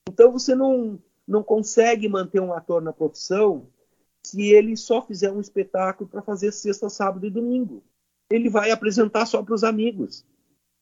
Então 0.08 0.32
você 0.32 0.54
não, 0.54 0.98
não 1.26 1.42
consegue 1.42 2.08
manter 2.08 2.40
um 2.40 2.52
ator 2.52 2.82
na 2.82 2.92
profissão 2.92 3.68
se 4.26 4.42
ele 4.42 4.76
só 4.76 5.00
fizer 5.00 5.30
um 5.30 5.40
espetáculo 5.40 6.08
para 6.10 6.20
fazer 6.20 6.50
sexta, 6.52 6.88
sábado 6.88 7.24
e 7.26 7.30
domingo. 7.30 7.80
Ele 8.28 8.50
vai 8.50 8.72
apresentar 8.72 9.24
só 9.24 9.40
para 9.40 9.54
os 9.54 9.62
amigos, 9.62 10.24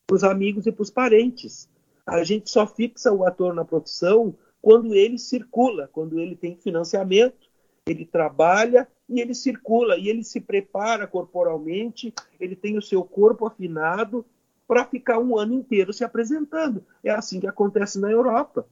para 0.06 0.16
os 0.16 0.24
amigos 0.24 0.66
e 0.66 0.72
para 0.72 0.82
os 0.82 0.90
parentes. 0.90 1.68
A 2.06 2.24
gente 2.24 2.48
só 2.48 2.66
fixa 2.66 3.12
o 3.12 3.22
ator 3.22 3.52
na 3.54 3.62
profissão 3.62 4.34
quando 4.62 4.94
ele 4.94 5.18
circula, 5.18 5.90
quando 5.92 6.18
ele 6.18 6.34
tem 6.34 6.56
financiamento, 6.56 7.50
ele 7.86 8.06
trabalha 8.06 8.88
e 9.06 9.20
ele 9.20 9.34
circula, 9.34 9.98
e 9.98 10.08
ele 10.08 10.24
se 10.24 10.40
prepara 10.40 11.06
corporalmente, 11.06 12.14
ele 12.40 12.56
tem 12.56 12.78
o 12.78 12.82
seu 12.82 13.04
corpo 13.04 13.46
afinado 13.46 14.24
para 14.66 14.86
ficar 14.86 15.18
um 15.18 15.36
ano 15.38 15.52
inteiro 15.52 15.92
se 15.92 16.02
apresentando. 16.02 16.82
É 17.02 17.10
assim 17.10 17.40
que 17.40 17.46
acontece 17.46 18.00
na 18.00 18.10
Europa, 18.10 18.66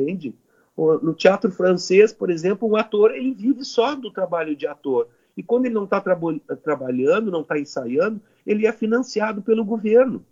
entende? 0.00 0.34
No 1.02 1.12
teatro 1.12 1.50
francês, 1.50 2.12
por 2.12 2.30
exemplo, 2.30 2.68
um 2.68 2.76
ator 2.76 3.10
ele 3.10 3.34
vive 3.34 3.64
só 3.64 3.96
do 3.96 4.12
trabalho 4.12 4.54
de 4.54 4.64
ator. 4.64 5.08
E 5.36 5.42
quando 5.42 5.66
ele 5.66 5.74
não 5.74 5.84
está 5.84 6.00
tra 6.00 6.16
trabalhando, 6.62 7.32
não 7.32 7.40
está 7.40 7.58
ensaiando, 7.58 8.20
ele 8.46 8.64
é 8.64 8.72
financiado 8.72 9.42
pelo 9.42 9.64
governo. 9.64 10.24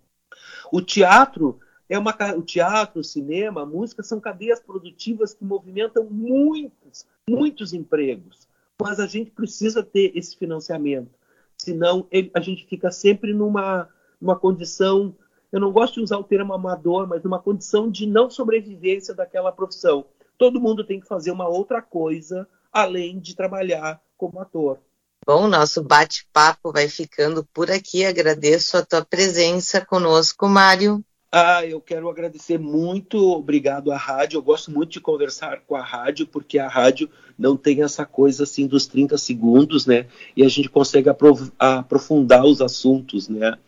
O 0.70 0.80
teatro 0.80 1.58
é 1.88 1.98
uma, 1.98 2.14
o 2.36 2.42
teatro, 2.42 3.00
o 3.00 3.04
cinema, 3.04 3.62
a 3.62 3.66
música 3.66 4.04
são 4.04 4.20
cadeias 4.20 4.60
produtivas 4.60 5.34
que 5.34 5.44
movimentam 5.44 6.04
muitos, 6.04 7.06
muitos 7.28 7.72
empregos. 7.72 8.48
Mas 8.80 9.00
a 9.00 9.06
gente 9.06 9.32
precisa 9.32 9.82
ter 9.82 10.16
esse 10.16 10.36
financiamento. 10.36 11.10
Senão 11.58 12.06
ele, 12.10 12.30
a 12.34 12.40
gente 12.40 12.66
fica 12.66 12.90
sempre 12.90 13.32
numa, 13.32 13.88
numa 14.20 14.38
condição, 14.38 15.14
eu 15.50 15.58
não 15.58 15.72
gosto 15.72 15.94
de 15.94 16.02
usar 16.02 16.18
o 16.18 16.24
termo 16.24 16.52
amador, 16.52 17.06
mas 17.08 17.22
numa 17.22 17.40
condição 17.40 17.90
de 17.90 18.06
não 18.06 18.30
sobrevivência 18.30 19.14
daquela 19.14 19.50
profissão. 19.50 20.04
Todo 20.38 20.60
mundo 20.60 20.84
tem 20.84 21.00
que 21.00 21.06
fazer 21.06 21.30
uma 21.30 21.48
outra 21.48 21.80
coisa 21.80 22.46
além 22.72 23.18
de 23.18 23.34
trabalhar 23.34 24.00
como 24.16 24.40
ator. 24.40 24.78
Bom, 25.26 25.48
nosso 25.48 25.82
bate-papo 25.82 26.72
vai 26.72 26.88
ficando 26.88 27.44
por 27.52 27.70
aqui. 27.70 28.04
Agradeço 28.04 28.76
a 28.76 28.84
tua 28.84 29.04
presença 29.04 29.84
conosco, 29.84 30.48
Mário. 30.48 31.02
Ah, 31.32 31.66
eu 31.66 31.80
quero 31.80 32.08
agradecer 32.08 32.58
muito, 32.58 33.18
obrigado 33.18 33.90
à 33.90 33.96
rádio. 33.96 34.38
Eu 34.38 34.42
gosto 34.42 34.70
muito 34.70 34.92
de 34.92 35.00
conversar 35.00 35.62
com 35.66 35.74
a 35.74 35.82
rádio, 35.82 36.26
porque 36.26 36.58
a 36.58 36.68
rádio 36.68 37.10
não 37.36 37.56
tem 37.56 37.82
essa 37.82 38.06
coisa 38.06 38.44
assim 38.44 38.66
dos 38.66 38.86
30 38.86 39.18
segundos, 39.18 39.84
né? 39.84 40.06
E 40.36 40.44
a 40.44 40.48
gente 40.48 40.68
consegue 40.68 41.08
aprofundar 41.58 42.44
os 42.44 42.62
assuntos, 42.62 43.28
né? 43.28 43.58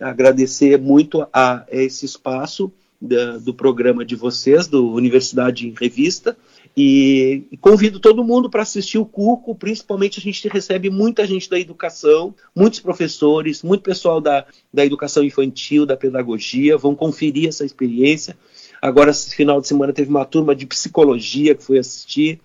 Agradecer 0.00 0.78
muito 0.78 1.22
a, 1.32 1.60
a 1.60 1.66
esse 1.70 2.04
espaço 2.04 2.72
da, 3.00 3.38
do 3.38 3.54
programa 3.54 4.04
de 4.04 4.16
vocês, 4.16 4.66
do 4.66 4.92
Universidade 4.92 5.68
em 5.68 5.74
Revista. 5.78 6.36
E, 6.76 7.44
e 7.50 7.56
convido 7.56 7.98
todo 7.98 8.24
mundo 8.24 8.50
para 8.50 8.62
assistir 8.62 8.98
o 8.98 9.06
Cuco, 9.06 9.54
principalmente 9.54 10.18
a 10.18 10.22
gente 10.22 10.46
recebe 10.48 10.90
muita 10.90 11.26
gente 11.26 11.48
da 11.48 11.58
educação, 11.58 12.34
muitos 12.54 12.80
professores, 12.80 13.62
muito 13.62 13.82
pessoal 13.82 14.20
da, 14.20 14.44
da 14.72 14.84
educação 14.84 15.24
infantil, 15.24 15.86
da 15.86 15.96
pedagogia, 15.96 16.76
vão 16.76 16.94
conferir 16.94 17.48
essa 17.48 17.64
experiência. 17.64 18.36
Agora, 18.80 19.10
esse 19.10 19.34
final 19.34 19.60
de 19.60 19.68
semana, 19.68 19.92
teve 19.92 20.10
uma 20.10 20.24
turma 20.26 20.54
de 20.54 20.66
psicologia 20.66 21.54
que 21.54 21.64
foi 21.64 21.78
assistir. 21.78 22.40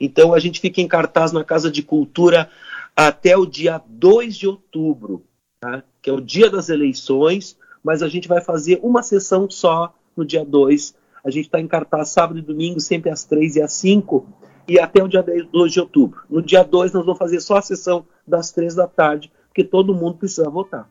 Então, 0.00 0.32
a 0.32 0.38
gente 0.38 0.60
fica 0.60 0.80
em 0.80 0.88
cartaz 0.88 1.30
na 1.30 1.44
Casa 1.44 1.70
de 1.70 1.82
Cultura 1.82 2.48
até 2.96 3.36
o 3.36 3.44
dia 3.44 3.82
2 3.86 4.36
de 4.36 4.46
outubro, 4.46 5.24
tá? 5.60 5.82
que 6.00 6.08
é 6.08 6.12
o 6.12 6.20
dia 6.20 6.48
das 6.48 6.68
eleições, 6.68 7.56
mas 7.84 8.02
a 8.02 8.08
gente 8.08 8.26
vai 8.26 8.40
fazer 8.40 8.80
uma 8.82 9.02
sessão 9.02 9.48
só 9.48 9.94
no 10.16 10.24
dia 10.24 10.44
2 10.44 10.94
a 11.24 11.30
gente 11.30 11.46
está 11.46 11.58
em 11.58 11.66
cartaz 11.66 12.10
sábado 12.10 12.38
e 12.38 12.42
domingo, 12.42 12.78
sempre 12.78 13.10
às 13.10 13.24
3 13.24 13.56
e 13.56 13.62
às 13.62 13.72
5, 13.72 14.26
e 14.68 14.78
até 14.78 15.02
o 15.02 15.08
dia 15.08 15.22
2 15.22 15.72
de 15.72 15.80
outubro. 15.80 16.20
No 16.28 16.42
dia 16.42 16.62
2, 16.62 16.92
nós 16.92 17.04
vamos 17.04 17.18
fazer 17.18 17.40
só 17.40 17.56
a 17.56 17.62
sessão 17.62 18.04
das 18.28 18.52
3 18.52 18.74
da 18.74 18.86
tarde, 18.86 19.32
porque 19.48 19.64
todo 19.64 19.94
mundo 19.94 20.18
precisa 20.18 20.50
votar. 20.50 20.86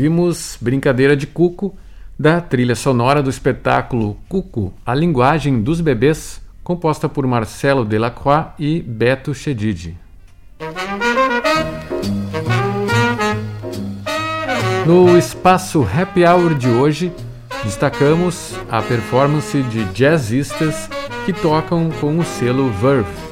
Ouvimos 0.00 0.56
Brincadeira 0.58 1.14
de 1.14 1.26
Cuco, 1.26 1.76
da 2.18 2.40
trilha 2.40 2.74
sonora 2.74 3.22
do 3.22 3.28
espetáculo 3.28 4.16
Cuco, 4.30 4.72
a 4.86 4.94
linguagem 4.94 5.60
dos 5.60 5.82
bebês, 5.82 6.40
composta 6.64 7.06
por 7.06 7.26
Marcelo 7.26 7.84
Delacroix 7.84 8.46
e 8.58 8.80
Beto 8.80 9.34
Chedid. 9.34 9.94
No 14.86 15.18
espaço 15.18 15.82
Happy 15.82 16.24
Hour 16.24 16.54
de 16.54 16.68
hoje, 16.70 17.12
destacamos 17.62 18.54
a 18.70 18.80
performance 18.80 19.62
de 19.64 19.84
jazzistas 19.92 20.88
que 21.26 21.32
tocam 21.34 21.90
com 22.00 22.18
o 22.18 22.24
selo 22.24 22.70
Verve. 22.70 23.29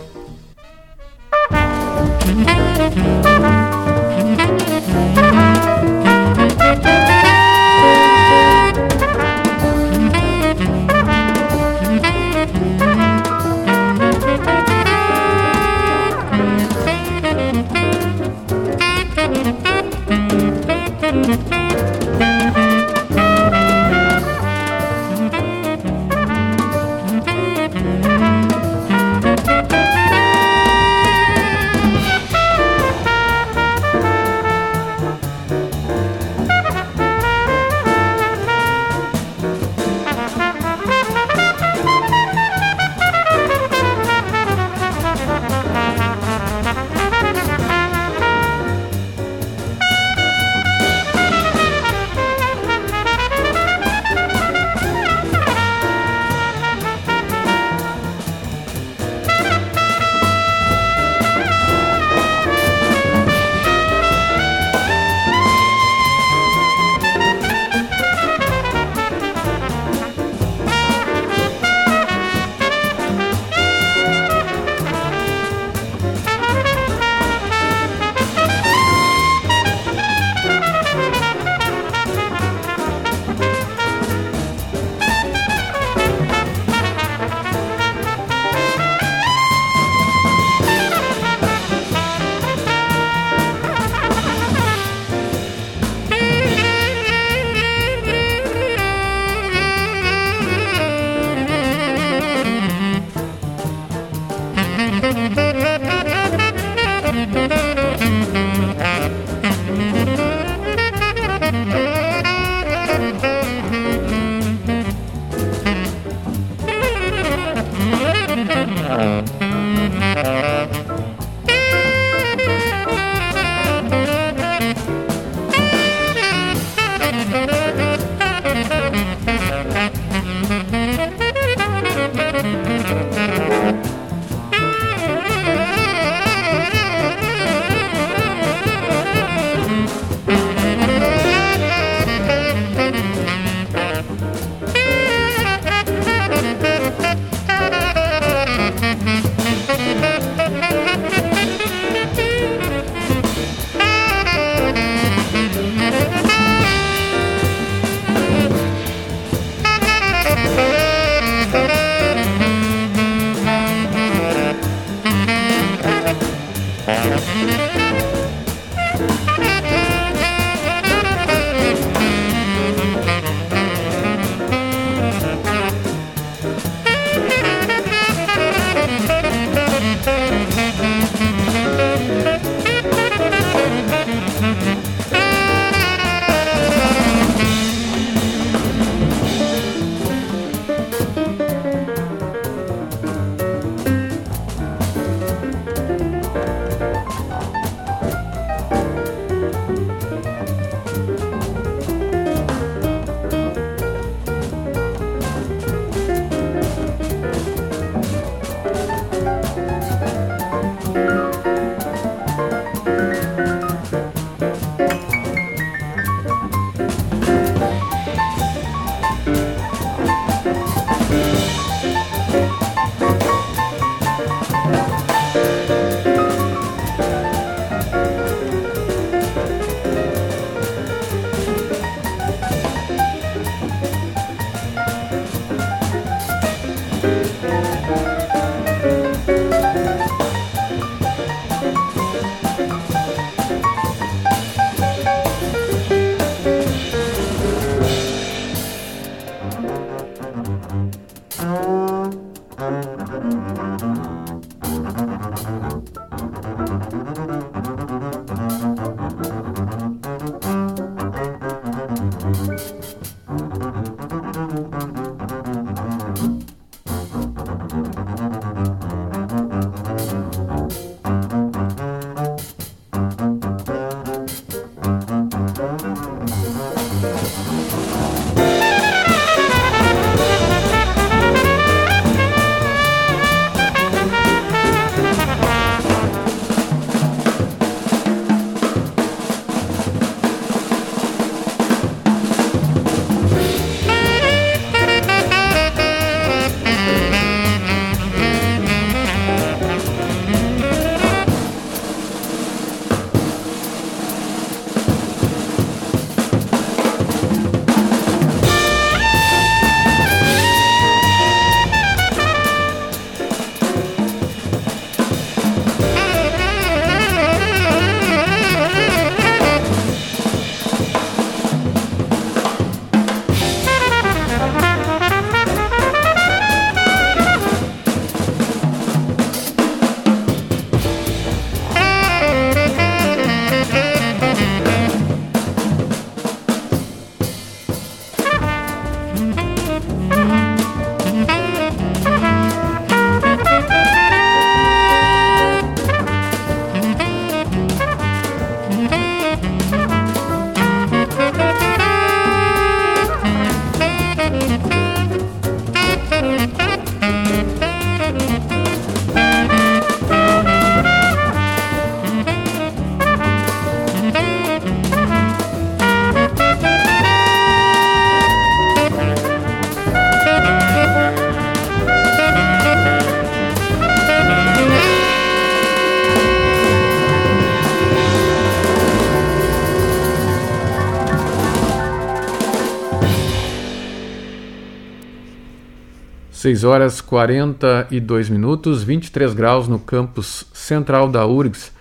6 386.38 386.62
horas 386.62 387.00
42 387.00 388.28
minutos, 388.28 388.84
23 388.84 389.34
graus 389.34 389.66
no 389.66 389.76
campus 389.76 390.46
central 390.52 391.08
da 391.08 391.26
URGS, 391.26 391.72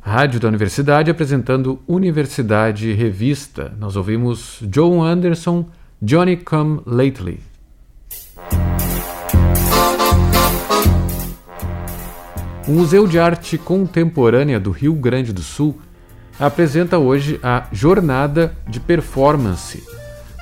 rádio 0.00 0.40
da 0.40 0.48
universidade, 0.48 1.12
apresentando 1.12 1.78
Universidade 1.86 2.92
Revista. 2.92 3.72
Nós 3.78 3.94
ouvimos 3.94 4.64
Joe 4.68 4.98
Anderson, 4.98 5.68
Johnny 6.02 6.36
Come 6.36 6.80
Lately. 6.84 7.38
O 12.66 12.72
Museu 12.72 13.06
de 13.06 13.20
Arte 13.20 13.56
Contemporânea 13.56 14.58
do 14.58 14.72
Rio 14.72 14.94
Grande 14.94 15.32
do 15.32 15.40
Sul 15.40 15.78
apresenta 16.36 16.98
hoje 16.98 17.38
a 17.44 17.68
Jornada 17.70 18.56
de 18.66 18.80
Performance, 18.80 19.84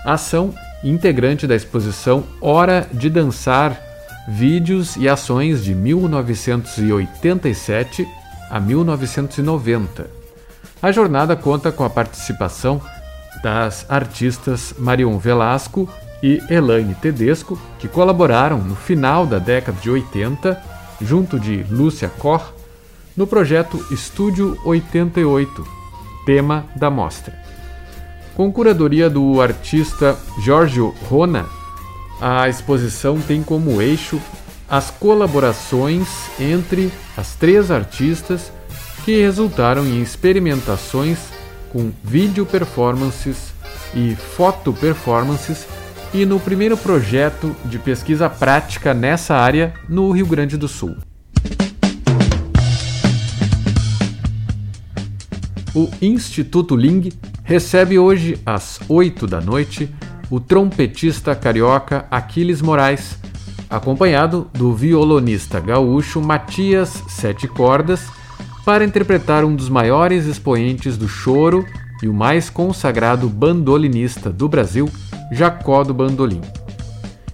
ação 0.07 0.55
integrante 0.83 1.47
da 1.47 1.55
exposição 1.55 2.25
Hora 2.41 2.89
de 2.93 3.11
Dançar, 3.11 3.81
vídeos 4.29 4.97
e 4.97 5.09
ações 5.09 5.63
de 5.65 5.75
1987 5.75 8.07
a 8.51 8.61
1990. 8.61 10.19
A 10.81 10.93
jornada 10.93 11.35
conta 11.35 11.73
com 11.73 11.83
a 11.85 11.91
participação 11.91 12.81
das 13.43 13.85
artistas 13.89 14.73
Marion 14.79 15.19
Velasco 15.19 15.89
e 16.23 16.41
Elaine 16.51 16.95
Tedesco, 16.95 17.59
que 17.79 17.89
colaboraram 17.89 18.59
no 18.59 18.77
final 18.77 19.27
da 19.27 19.39
década 19.39 19.79
de 19.81 19.91
80, 19.91 20.61
junto 21.01 21.39
de 21.39 21.65
Lúcia 21.71 22.11
Cor, 22.19 22.55
no 23.17 23.27
projeto 23.27 23.85
Estúdio 23.93 24.59
88, 24.65 25.67
tema 26.25 26.67
da 26.77 26.91
mostra. 26.91 27.48
Com 28.39 28.53
curadoria 28.53 29.11
do 29.11 29.41
artista 29.41 30.17
Giorgio 30.41 30.95
Rona, 31.09 31.47
a 32.21 32.49
exposição 32.49 33.21
tem 33.21 33.43
como 33.43 33.83
eixo 33.83 34.21
as 34.71 34.93
colaborações 34.93 36.07
entre 36.39 36.93
as 37.17 37.35
três 37.35 37.69
artistas 37.69 38.53
que 39.05 39.21
resultaram 39.21 39.85
em 39.85 40.01
experimentações 40.01 41.19
com 41.73 41.91
vídeo 42.05 42.47
performances 42.47 43.53
e 43.93 44.15
foto 44.15 44.73
performances 44.73 45.67
e 46.15 46.25
no 46.25 46.39
primeiro 46.39 46.77
projeto 46.77 47.57
de 47.65 47.81
pesquisa 47.81 48.31
prática 48.31 48.95
nessa 48.95 49.35
área 49.35 49.75
no 49.89 50.13
Rio 50.13 50.27
Grande 50.27 50.57
do 50.57 50.69
Sul. 50.69 50.97
O 55.75 55.91
Instituto 56.01 56.77
Ling 56.77 57.11
recebe 57.49 57.99
hoje, 57.99 58.39
às 58.45 58.79
8 58.91 59.27
da 59.27 59.41
noite, 59.41 59.91
o 60.31 60.39
trompetista 60.39 61.35
carioca 61.35 62.05
Aquiles 62.11 62.61
Moraes, 62.61 63.19
acompanhado 63.71 64.51
do 64.53 64.75
violonista 64.75 65.59
gaúcho 65.59 66.21
Matias 66.21 67.03
Sete 67.09 67.49
Cordas, 67.49 68.07
para 68.67 68.85
interpretar 68.85 69.47
um 69.47 69.57
dos 69.57 69.71
maiores 69.71 70.27
expoentes 70.27 70.99
do 70.99 71.09
choro 71.09 71.65
e 72.03 72.07
o 72.07 72.13
mais 72.13 72.51
consagrado 72.51 73.31
bandolinista 73.31 74.29
do 74.29 74.47
Brasil, 74.47 74.87
Jacó 75.33 75.83
do 75.83 75.95
Bandolim. 75.95 76.43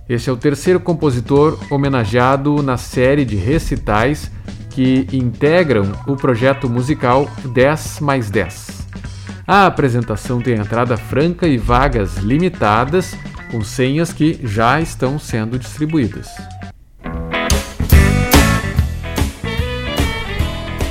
Este 0.08 0.30
é 0.30 0.32
o 0.32 0.36
terceiro 0.36 0.78
compositor 0.78 1.58
homenageado 1.68 2.62
na 2.62 2.76
série 2.76 3.24
de 3.24 3.34
recitais 3.34 4.30
que 4.70 5.08
integram 5.12 5.90
o 6.06 6.14
projeto 6.14 6.70
musical 6.70 7.28
10 7.52 7.98
mais 7.98 8.30
10. 8.30 8.83
A 9.46 9.66
apresentação 9.66 10.40
tem 10.40 10.54
entrada 10.54 10.96
franca 10.96 11.46
e 11.46 11.58
vagas 11.58 12.16
limitadas, 12.16 13.14
com 13.50 13.62
senhas 13.62 14.10
que 14.10 14.40
já 14.42 14.80
estão 14.80 15.18
sendo 15.18 15.58
distribuídas. 15.58 16.28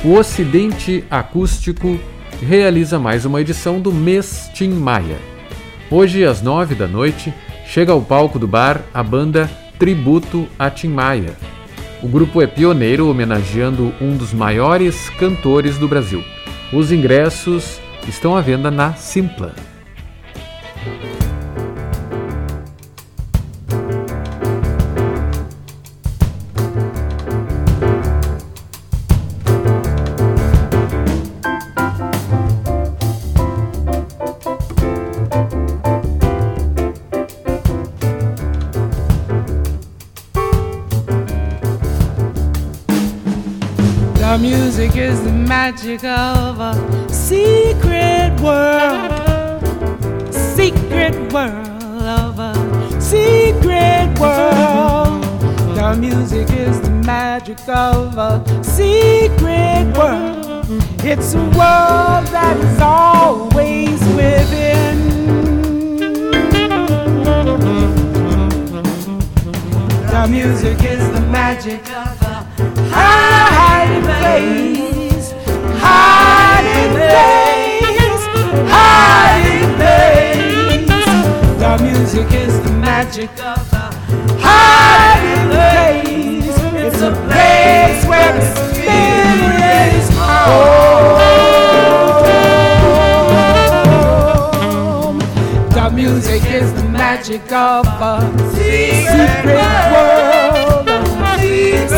O 0.04 0.12
Ocidente 0.12 1.04
Acústico 1.10 1.98
realiza 2.40 2.96
mais 2.96 3.24
uma 3.24 3.40
edição 3.40 3.80
do 3.80 3.90
Mês 3.90 4.48
Tim 4.54 4.68
Maia. 4.68 5.18
Hoje, 5.90 6.24
às 6.24 6.40
nove 6.40 6.76
da 6.76 6.86
noite, 6.86 7.34
chega 7.66 7.90
ao 7.90 8.02
palco 8.02 8.38
do 8.38 8.46
bar 8.46 8.82
a 8.94 9.02
banda 9.02 9.50
Tributo 9.80 10.46
a 10.56 10.70
Tim 10.70 10.88
Maia. 10.88 11.36
O 12.00 12.06
grupo 12.06 12.40
é 12.40 12.46
pioneiro 12.46 13.10
homenageando 13.10 13.92
um 14.00 14.16
dos 14.16 14.32
maiores 14.32 15.10
cantores 15.10 15.76
do 15.76 15.88
Brasil. 15.88 16.22
Os 16.72 16.92
ingressos 16.92 17.80
estão 18.08 18.36
à 18.36 18.40
venda 18.40 18.70
na 18.70 18.94
Simpla. 18.94 19.54
The 45.94 46.43
It's 61.06 61.34
a 61.34 61.38
world 61.38 62.26
that 62.32 62.56
is 62.56 62.80
always 62.80 64.00
within. 64.16 64.96
The 70.08 70.26
music 70.30 70.82
is 70.82 71.06
the 71.12 71.20
magic 71.30 71.82
of 71.90 72.22
a 72.22 72.46
hiding 72.88 74.02
place, 74.02 75.32
hiding 75.78 76.92
place, 76.96 78.24
hiding 78.72 79.74
place. 79.76 80.88
The 81.58 81.78
music 81.82 82.32
is 82.32 82.60
the 82.62 82.70
magic 82.70 83.30
of 83.40 83.72
a 83.74 83.92
hiding 84.40 85.50
place. 85.50 86.56
It's 86.82 87.02
a 87.02 87.12
place 87.28 88.06
where 88.06 88.32
the 88.32 88.72
spirit 88.72 89.53
home. 90.44 91.24
The 95.70 95.90
music 95.90 96.42
is 96.46 96.72
the 96.74 96.84
magic 96.84 97.50
of 97.52 97.86
a 97.86 98.20
secret 98.54 99.56
world. 99.92 100.88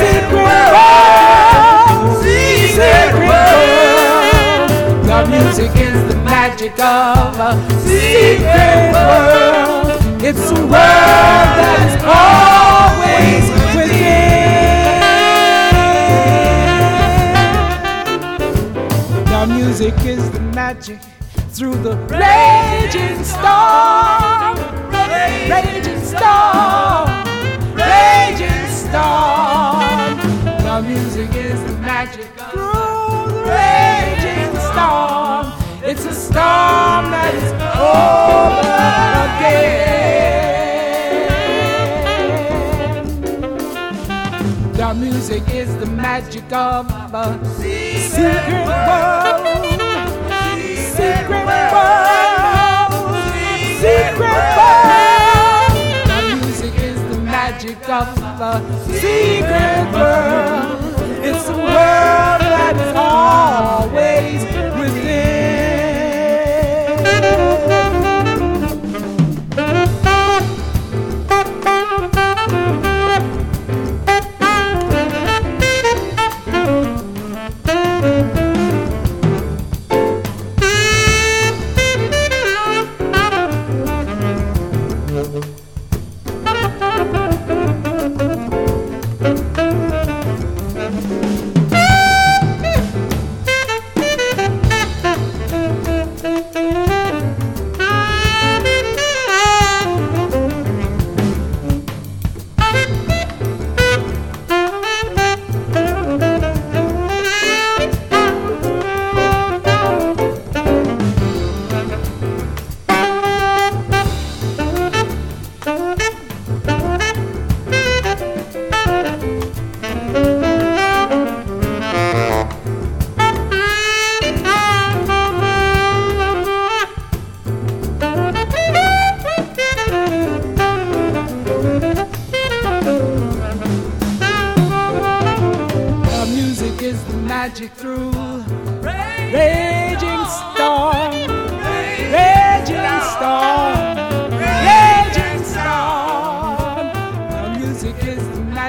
Secret 0.00 0.32
world. 0.32 2.24
Secret 2.24 3.12
world. 3.28 4.70
The 5.10 5.20
music 5.30 5.72
is 5.76 5.98
the 6.12 6.16
magic 6.24 6.72
of 6.78 7.38
a 7.48 7.50
secret 7.80 8.92
world. 8.94 10.00
It's 10.28 10.50
a 10.50 10.52
world 10.54 10.72
that 10.72 11.78
is 11.86 11.94
always 12.02 13.44
The 19.46 19.54
music 19.54 19.94
is 20.04 20.28
the 20.32 20.40
magic. 20.40 20.98
Through 21.50 21.76
the 21.76 21.96
raging 22.10 23.22
storm, 23.22 24.56
raging 24.90 26.02
storm, 26.02 27.06
raging 27.76 28.66
storm. 28.66 30.18
The 30.64 30.82
music 30.84 31.32
is 31.36 31.62
the 31.62 31.78
magic. 31.78 32.26
Through 32.50 32.72
the 33.30 33.44
raging 33.46 34.52
storm. 34.66 35.52
It's 35.84 36.04
a 36.04 36.12
storm 36.12 37.12
that 37.12 37.32
is 37.32 37.52
over 37.78 38.66
again. 39.38 40.65
Music 44.96 45.46
is 45.50 45.74
the 45.76 45.86
magic 45.86 46.50
of 46.52 46.86
a 47.14 47.44
secret 47.56 48.66
world 48.66 49.75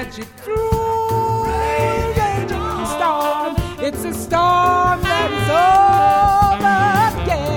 the 0.08 0.14
magic 0.14 0.28
through 0.38 1.44
raging 1.44 2.86
storm. 2.86 3.56
It's 3.80 4.04
a 4.04 4.14
storm 4.14 5.02
that 5.02 5.30
is 5.38 5.50
over 6.60 6.78
again. 7.22 7.52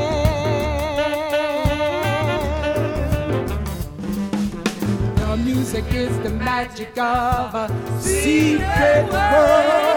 The 5.16 5.38
music 5.38 5.86
is 5.94 6.20
the 6.20 6.30
magic 6.30 6.98
of 6.98 7.56
a 7.56 7.70
secret 8.02 9.10
world. 9.12 9.91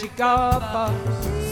Magic 0.00 0.20
of 0.20 0.62
a 0.62 0.86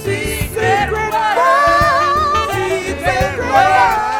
secret 0.03 0.90
world. 0.90 2.51
Secret 2.53 3.38
world. 3.38 4.18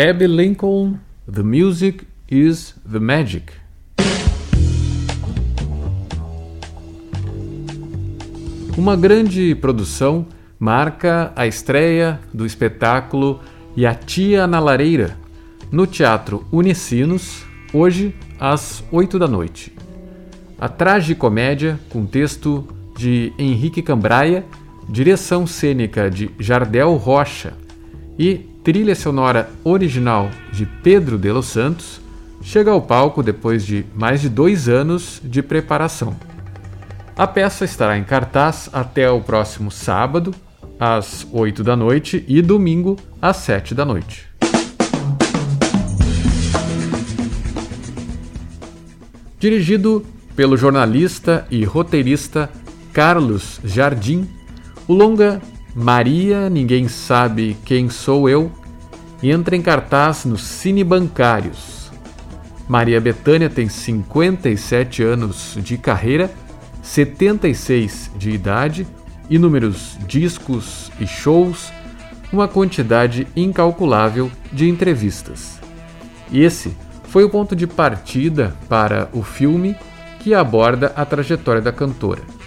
Abby 0.00 0.26
Lincoln, 0.26 0.98
The 1.30 1.42
Music 1.42 2.06
is 2.26 2.74
the 2.90 2.98
Magic. 2.98 3.52
Uma 8.78 8.96
grande 8.96 9.54
produção 9.56 10.24
marca 10.58 11.34
a 11.36 11.46
estreia 11.46 12.18
do 12.32 12.46
espetáculo 12.46 13.40
E 13.76 13.84
a 13.84 13.94
Tia 13.94 14.46
na 14.46 14.58
Lareira, 14.58 15.18
no 15.70 15.86
Teatro 15.86 16.46
Unicinos, 16.50 17.44
hoje 17.70 18.14
às 18.38 18.82
8 18.90 19.18
da 19.18 19.28
noite. 19.28 19.70
A 20.58 20.66
tragicomédia, 20.66 21.78
com 21.90 22.06
texto 22.06 22.66
de 22.96 23.34
Henrique 23.38 23.82
Cambraia, 23.82 24.46
direção 24.88 25.46
cênica 25.46 26.10
de 26.10 26.30
Jardel 26.38 26.94
Rocha 26.96 27.52
e 28.18 28.49
trilha 28.62 28.94
sonora 28.94 29.50
original 29.64 30.30
de 30.52 30.66
Pedro 30.66 31.16
de 31.16 31.32
los 31.32 31.46
Santos, 31.46 32.00
chega 32.42 32.70
ao 32.70 32.82
palco 32.82 33.22
depois 33.22 33.64
de 33.64 33.84
mais 33.94 34.20
de 34.20 34.28
dois 34.28 34.68
anos 34.68 35.20
de 35.24 35.42
preparação. 35.42 36.14
A 37.16 37.26
peça 37.26 37.64
estará 37.64 37.98
em 37.98 38.04
cartaz 38.04 38.68
até 38.72 39.10
o 39.10 39.20
próximo 39.20 39.70
sábado, 39.70 40.34
às 40.78 41.26
8 41.32 41.62
da 41.62 41.76
noite, 41.76 42.24
e 42.26 42.40
domingo, 42.40 42.96
às 43.20 43.36
7 43.38 43.74
da 43.74 43.84
noite. 43.84 44.26
Dirigido 49.38 50.04
pelo 50.36 50.56
jornalista 50.56 51.46
e 51.50 51.64
roteirista 51.64 52.50
Carlos 52.92 53.60
Jardim, 53.64 54.28
o 54.86 54.94
longa 54.94 55.40
Maria 55.74 56.50
Ninguém 56.50 56.88
Sabe 56.88 57.56
Quem 57.64 57.88
Sou 57.88 58.28
Eu 58.28 58.50
entra 59.22 59.54
em 59.54 59.62
cartaz 59.62 60.24
nos 60.24 60.42
Cine 60.42 60.82
Bancários. 60.82 61.92
Maria 62.68 63.00
Bethânia 63.00 63.48
tem 63.48 63.68
57 63.68 65.02
anos 65.02 65.56
de 65.62 65.78
carreira, 65.78 66.30
76 66.82 68.10
de 68.16 68.30
idade, 68.30 68.86
inúmeros 69.28 69.96
discos 70.06 70.90
e 70.98 71.06
shows, 71.06 71.72
uma 72.32 72.48
quantidade 72.48 73.28
incalculável 73.36 74.30
de 74.52 74.68
entrevistas. 74.68 75.60
Esse 76.32 76.76
foi 77.04 77.22
o 77.22 77.30
ponto 77.30 77.54
de 77.54 77.66
partida 77.66 78.56
para 78.68 79.08
o 79.12 79.22
filme 79.22 79.76
que 80.18 80.34
aborda 80.34 80.92
a 80.96 81.04
trajetória 81.04 81.62
da 81.62 81.72
cantora. 81.72 82.39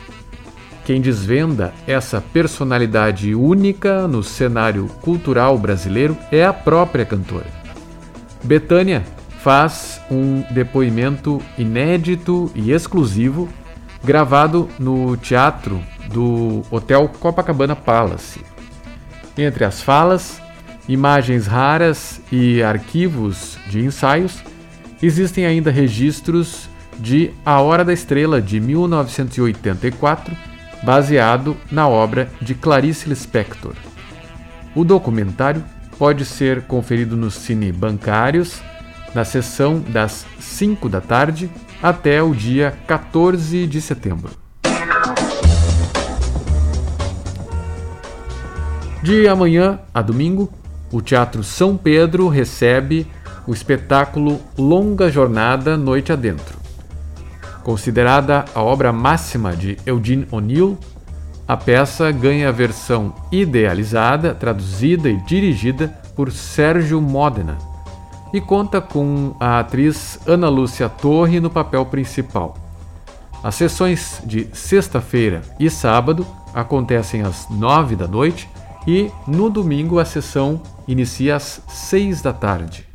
Quem 0.85 0.99
desvenda 0.99 1.73
essa 1.87 2.19
personalidade 2.19 3.33
única 3.33 4.05
no 4.07 4.21
cenário 4.21 4.87
cultural 5.01 5.57
brasileiro 5.57 6.17
é 6.29 6.43
a 6.43 6.51
própria 6.51 7.05
cantora. 7.05 7.47
Betânia 8.43 9.03
faz 9.41 10.01
um 10.11 10.43
depoimento 10.51 11.41
inédito 11.57 12.51
e 12.53 12.71
exclusivo 12.71 13.47
gravado 14.03 14.67
no 14.77 15.15
teatro 15.15 15.81
do 16.11 16.63
Hotel 16.69 17.09
Copacabana 17.19 17.75
Palace. 17.75 18.41
Entre 19.37 19.63
as 19.63 19.81
falas, 19.81 20.41
imagens 20.87 21.47
raras 21.47 22.21
e 22.29 22.61
arquivos 22.61 23.57
de 23.69 23.79
ensaios, 23.79 24.43
existem 25.01 25.45
ainda 25.45 25.71
registros 25.71 26.69
de 26.99 27.31
A 27.45 27.61
Hora 27.61 27.85
da 27.85 27.93
Estrela 27.93 28.41
de 28.41 28.59
1984, 28.59 30.35
baseado 30.83 31.57
na 31.71 31.87
obra 31.87 32.29
de 32.41 32.53
Clarice 32.53 33.07
Lispector. 33.07 33.73
O 34.75 34.83
documentário 34.83 35.63
pode 35.97 36.25
ser 36.25 36.63
conferido 36.63 37.15
nos 37.15 37.35
cine 37.35 37.71
bancários 37.71 38.61
na 39.13 39.23
sessão 39.23 39.79
das 39.79 40.25
5 40.39 40.89
da 40.89 40.99
tarde 40.99 41.49
até 41.81 42.21
o 42.21 42.33
dia 42.33 42.73
14 42.87 43.67
de 43.67 43.81
setembro. 43.81 44.31
De 49.03 49.27
amanhã 49.27 49.79
a 49.93 50.01
domingo, 50.01 50.51
o 50.91 51.01
Teatro 51.01 51.43
São 51.43 51.75
Pedro 51.75 52.29
recebe 52.29 53.05
o 53.45 53.53
espetáculo 53.53 54.39
Longa 54.57 55.11
Jornada 55.11 55.75
Noite 55.75 56.13
Adentro. 56.13 56.62
Considerada 57.63 58.45
a 58.53 58.61
obra 58.61 58.91
máxima 58.91 59.55
de 59.55 59.77
Eugene 59.85 60.27
O'Neill, 60.31 60.77
a 61.47 61.55
peça 61.55 62.11
ganha 62.11 62.49
a 62.49 62.51
versão 62.51 63.13
idealizada, 63.31 64.33
traduzida 64.33 65.09
e 65.09 65.17
dirigida 65.17 65.87
por 66.15 66.31
Sérgio 66.31 67.01
Modena 67.01 67.57
e 68.33 68.41
conta 68.41 68.81
com 68.81 69.35
a 69.39 69.59
atriz 69.59 70.19
Ana 70.25 70.49
Lúcia 70.49 70.89
Torre 70.89 71.39
no 71.39 71.49
papel 71.49 71.85
principal. 71.85 72.57
As 73.43 73.55
sessões 73.55 74.21
de 74.25 74.47
sexta-feira 74.53 75.41
e 75.59 75.69
sábado 75.69 76.25
acontecem 76.53 77.21
às 77.21 77.47
nove 77.49 77.95
da 77.95 78.07
noite 78.07 78.49
e 78.87 79.11
no 79.27 79.49
domingo 79.49 79.99
a 79.99 80.05
sessão 80.05 80.61
inicia 80.87 81.35
às 81.35 81.61
seis 81.67 82.21
da 82.21 82.33
tarde. 82.33 82.92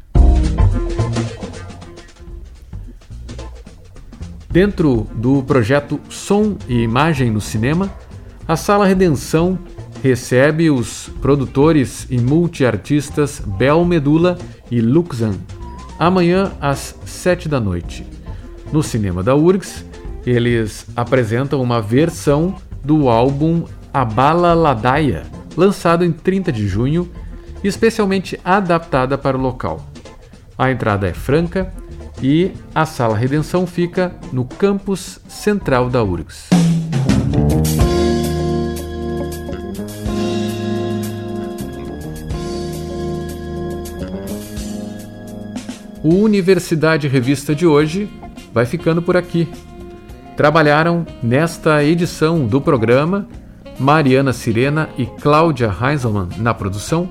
Dentro 4.51 5.07
do 5.15 5.43
projeto 5.43 6.01
Som 6.09 6.57
e 6.67 6.81
Imagem 6.83 7.31
no 7.31 7.41
Cinema, 7.41 7.93
a 8.47 8.57
Sala 8.57 8.87
Redenção 8.87 9.59
recebe 10.03 10.71
os 10.71 11.11
produtores 11.21 12.07
e 12.09 12.19
multiartistas 12.19 13.43
Bel 13.45 13.85
Medula 13.85 14.39
e 14.71 14.81
Luxan, 14.81 15.35
amanhã 15.99 16.53
às 16.61 16.99
sete 17.05 17.47
da 17.47 17.61
noite. 17.61 18.07
No 18.73 18.83
cinema 18.83 19.23
da 19.23 19.35
URGS, 19.35 19.85
eles 20.25 20.87
apresentam 20.97 21.61
uma 21.61 21.83
versão 21.83 22.57
do 22.83 23.11
álbum 23.11 23.65
Abala 23.93 24.55
Ladaia, 24.55 25.25
lançado 25.59 26.07
em 26.07 26.13
30 26.13 26.51
de 26.53 26.67
junho, 26.67 27.11
especialmente 27.63 28.41
adaptada 28.43 29.19
para 29.19 29.37
o 29.37 29.41
local. 29.41 29.87
A 30.57 30.71
entrada 30.71 31.07
é 31.07 31.13
franca 31.13 31.71
e 32.23 32.53
a 32.75 32.85
Sala 32.85 33.17
Redenção 33.17 33.67
fica 33.67 34.15
no 34.33 34.45
campus 34.45 35.21
central 35.29 35.89
da 35.89 36.03
URGS. 36.03 36.49
O 46.03 46.15
Universidade 46.15 47.09
Revista 47.09 47.55
de 47.55 47.67
hoje 47.67 48.09
vai 48.53 48.65
ficando 48.65 49.03
por 49.03 49.17
aqui. 49.17 49.49
Trabalharam 50.37 51.05
nesta 51.23 51.83
edição 51.83 52.47
do 52.47 52.61
programa 52.61 53.29
Mariana 53.79 54.33
Sirena 54.33 54.89
e 54.99 55.07
Cláudia 55.07 55.67
Heiselmann 55.69 56.29
na 56.39 56.53
produção, 56.53 57.09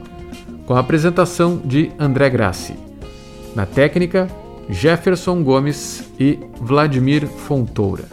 com 0.66 0.74
a 0.74 0.80
apresentação 0.80 1.62
de 1.64 1.92
André 1.98 2.30
Grassi. 2.30 2.76
Na 3.56 3.66
técnica, 3.66 4.28
Jefferson 4.70 5.44
Gomes 5.44 6.04
e 6.20 6.40
Vladimir 6.60 7.28
Fontoura. 7.28 8.06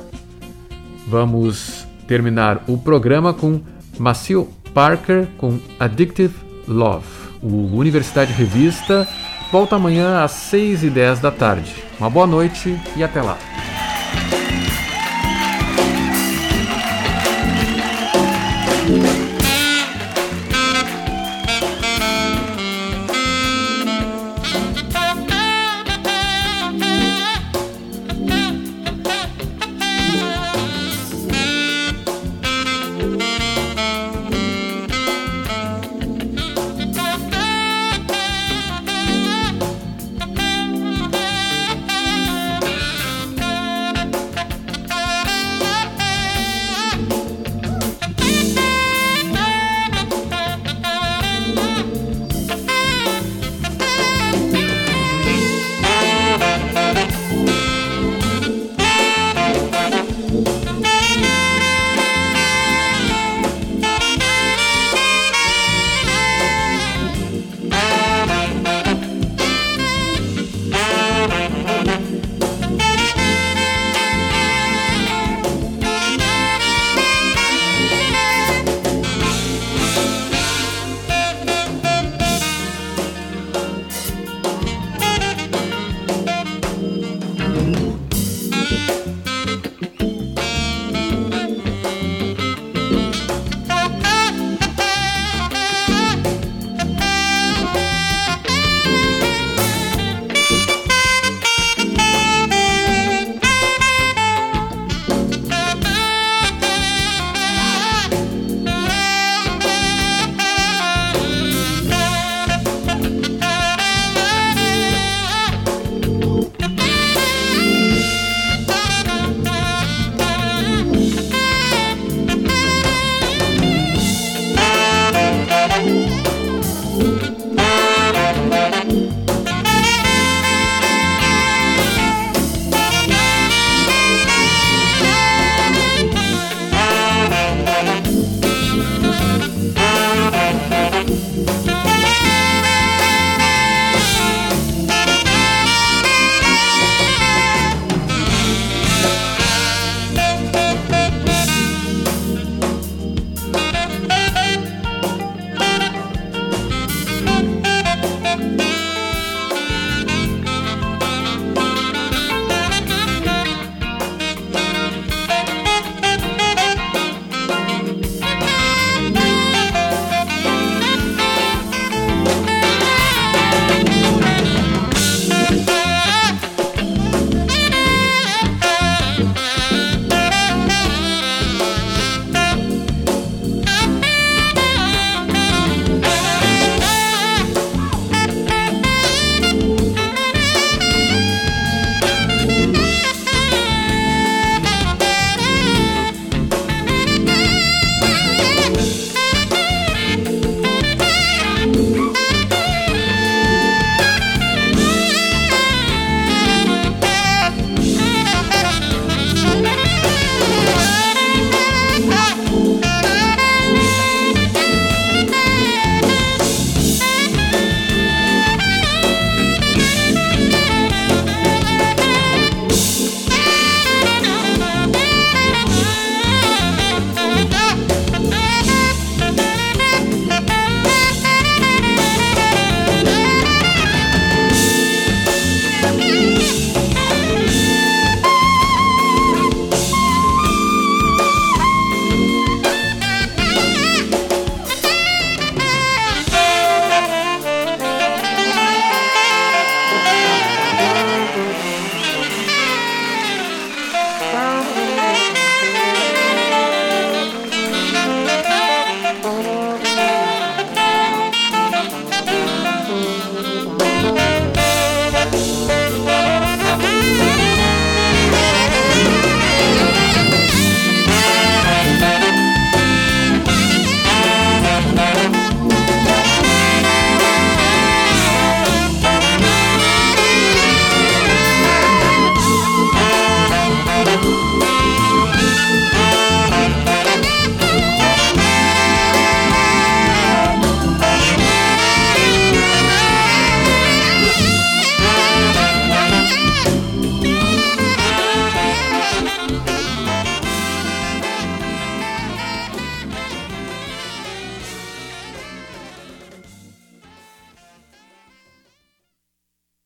Vamos 1.07 1.87
terminar 2.07 2.63
o 2.69 2.79
programa 2.79 3.33
com 3.33 3.61
Macio 3.99 4.49
Parker 4.73 5.27
com 5.39 5.59
Addictive 5.79 6.35
Love. 6.67 7.07
O 7.43 7.77
Universidade 7.77 8.33
Revista 8.33 9.07
volta 9.53 9.77
amanhã 9.77 10.23
às 10.23 10.33
6 10.33 10.85
e 10.85 10.91
10 10.91 11.21
da 11.21 11.31
tarde. 11.31 11.75
Uma 11.99 12.11
boa 12.11 12.27
noite 12.27 12.79
e 12.97 13.05
até 13.05 13.21
lá. 13.23 13.39